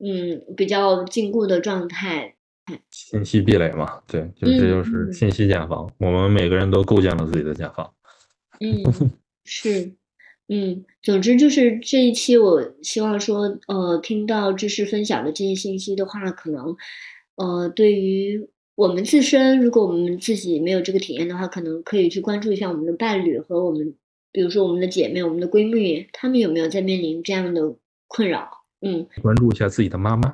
[0.00, 2.34] 嗯比较禁锢的状态。
[2.90, 7.88] 信息壁垒嘛，对，就这就是信息茧房，我们每个人都构建了自己的茧房。
[8.58, 8.82] 嗯，
[9.46, 9.92] 是，
[10.48, 16.74] 嗯，总之就是这一期，我希望说，呃，听到知识分享的这些信息的话，可能，
[17.36, 18.48] 呃，对于。
[18.76, 23.94] 我们自身，如果我们自己没有这个体验的话，可能可以去关注一下我们的伴侣和我们，
[24.30, 27.74] 比如说我们的姐妹、我们的闺蜜，她们有没有在面临这样的
[28.06, 28.50] 困扰？
[28.82, 30.28] 嗯，关注一下自己的妈妈。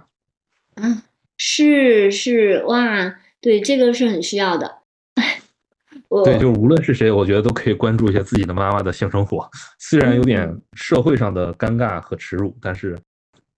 [0.74, 1.04] 啊，
[1.36, 4.78] 是是哇，对，这个是很需要的。
[6.24, 12.98] 对，就无论是谁，我觉得都可以关注一下自己的妈妈的性生活，虽然有点社会上的尴尬和耻辱，但是，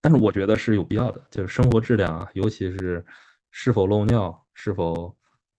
[0.02, 3.02] 但是我觉得是有必要的，就是生活质量啊，尤其是
[3.50, 4.43] 是否漏尿。
[4.54, 5.14] 是否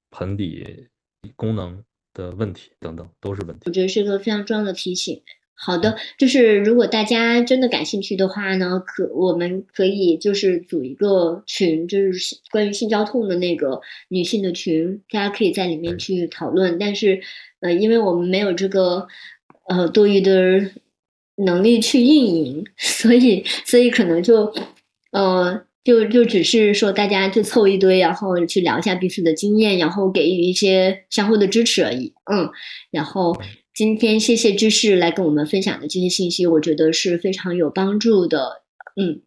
[0.09, 0.87] 盆底
[1.35, 1.83] 功能
[2.13, 3.63] 的问题等等都是问题。
[3.65, 5.21] 我觉得是个非常重要的提醒。
[5.57, 13.79] 好的，就是如果大家真的感兴趣的话呢，可我们可以就是组一个群，就是关于性交痛的那个
[14.09, 16.77] 女性的群，大家可以在里面去讨论。
[16.77, 17.21] 但是，
[17.61, 19.07] 呃，因为我们没有这个
[19.69, 20.71] 呃多余的
[21.37, 24.53] 能力去运营， 所以所以可能就
[25.11, 25.64] 呃。
[25.85, 32.13] 就就只是说大家就凑一堆，然后去聊一下彼此的经验，然后给予一些相互的支持而已。
[32.25, 32.49] 嗯，
[32.89, 33.39] 然后
[33.71, 38.63] 今天谢谢知识来跟我们分享的这些信息，我觉得是非常有帮助的。
[38.95, 39.21] 嗯，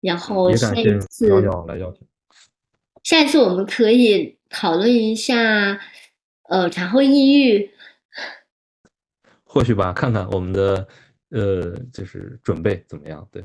[0.00, 1.28] 然后下一次
[1.68, 2.08] 来邀请，
[3.02, 5.78] 下一次我们可以讨论一下，
[6.48, 7.70] 呃，产后抑郁。
[9.44, 10.88] 或许吧，看看我们的
[11.28, 13.28] 呃，就是准备怎么样？
[13.30, 13.44] 对，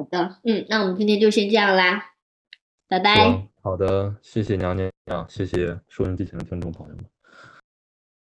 [0.00, 2.12] 好的，嗯，那我们今天就先这样啦，
[2.88, 3.48] 拜拜。
[3.60, 4.90] 好的，谢谢娘娘，
[5.28, 7.04] 谢谢收音机前的听众朋友们。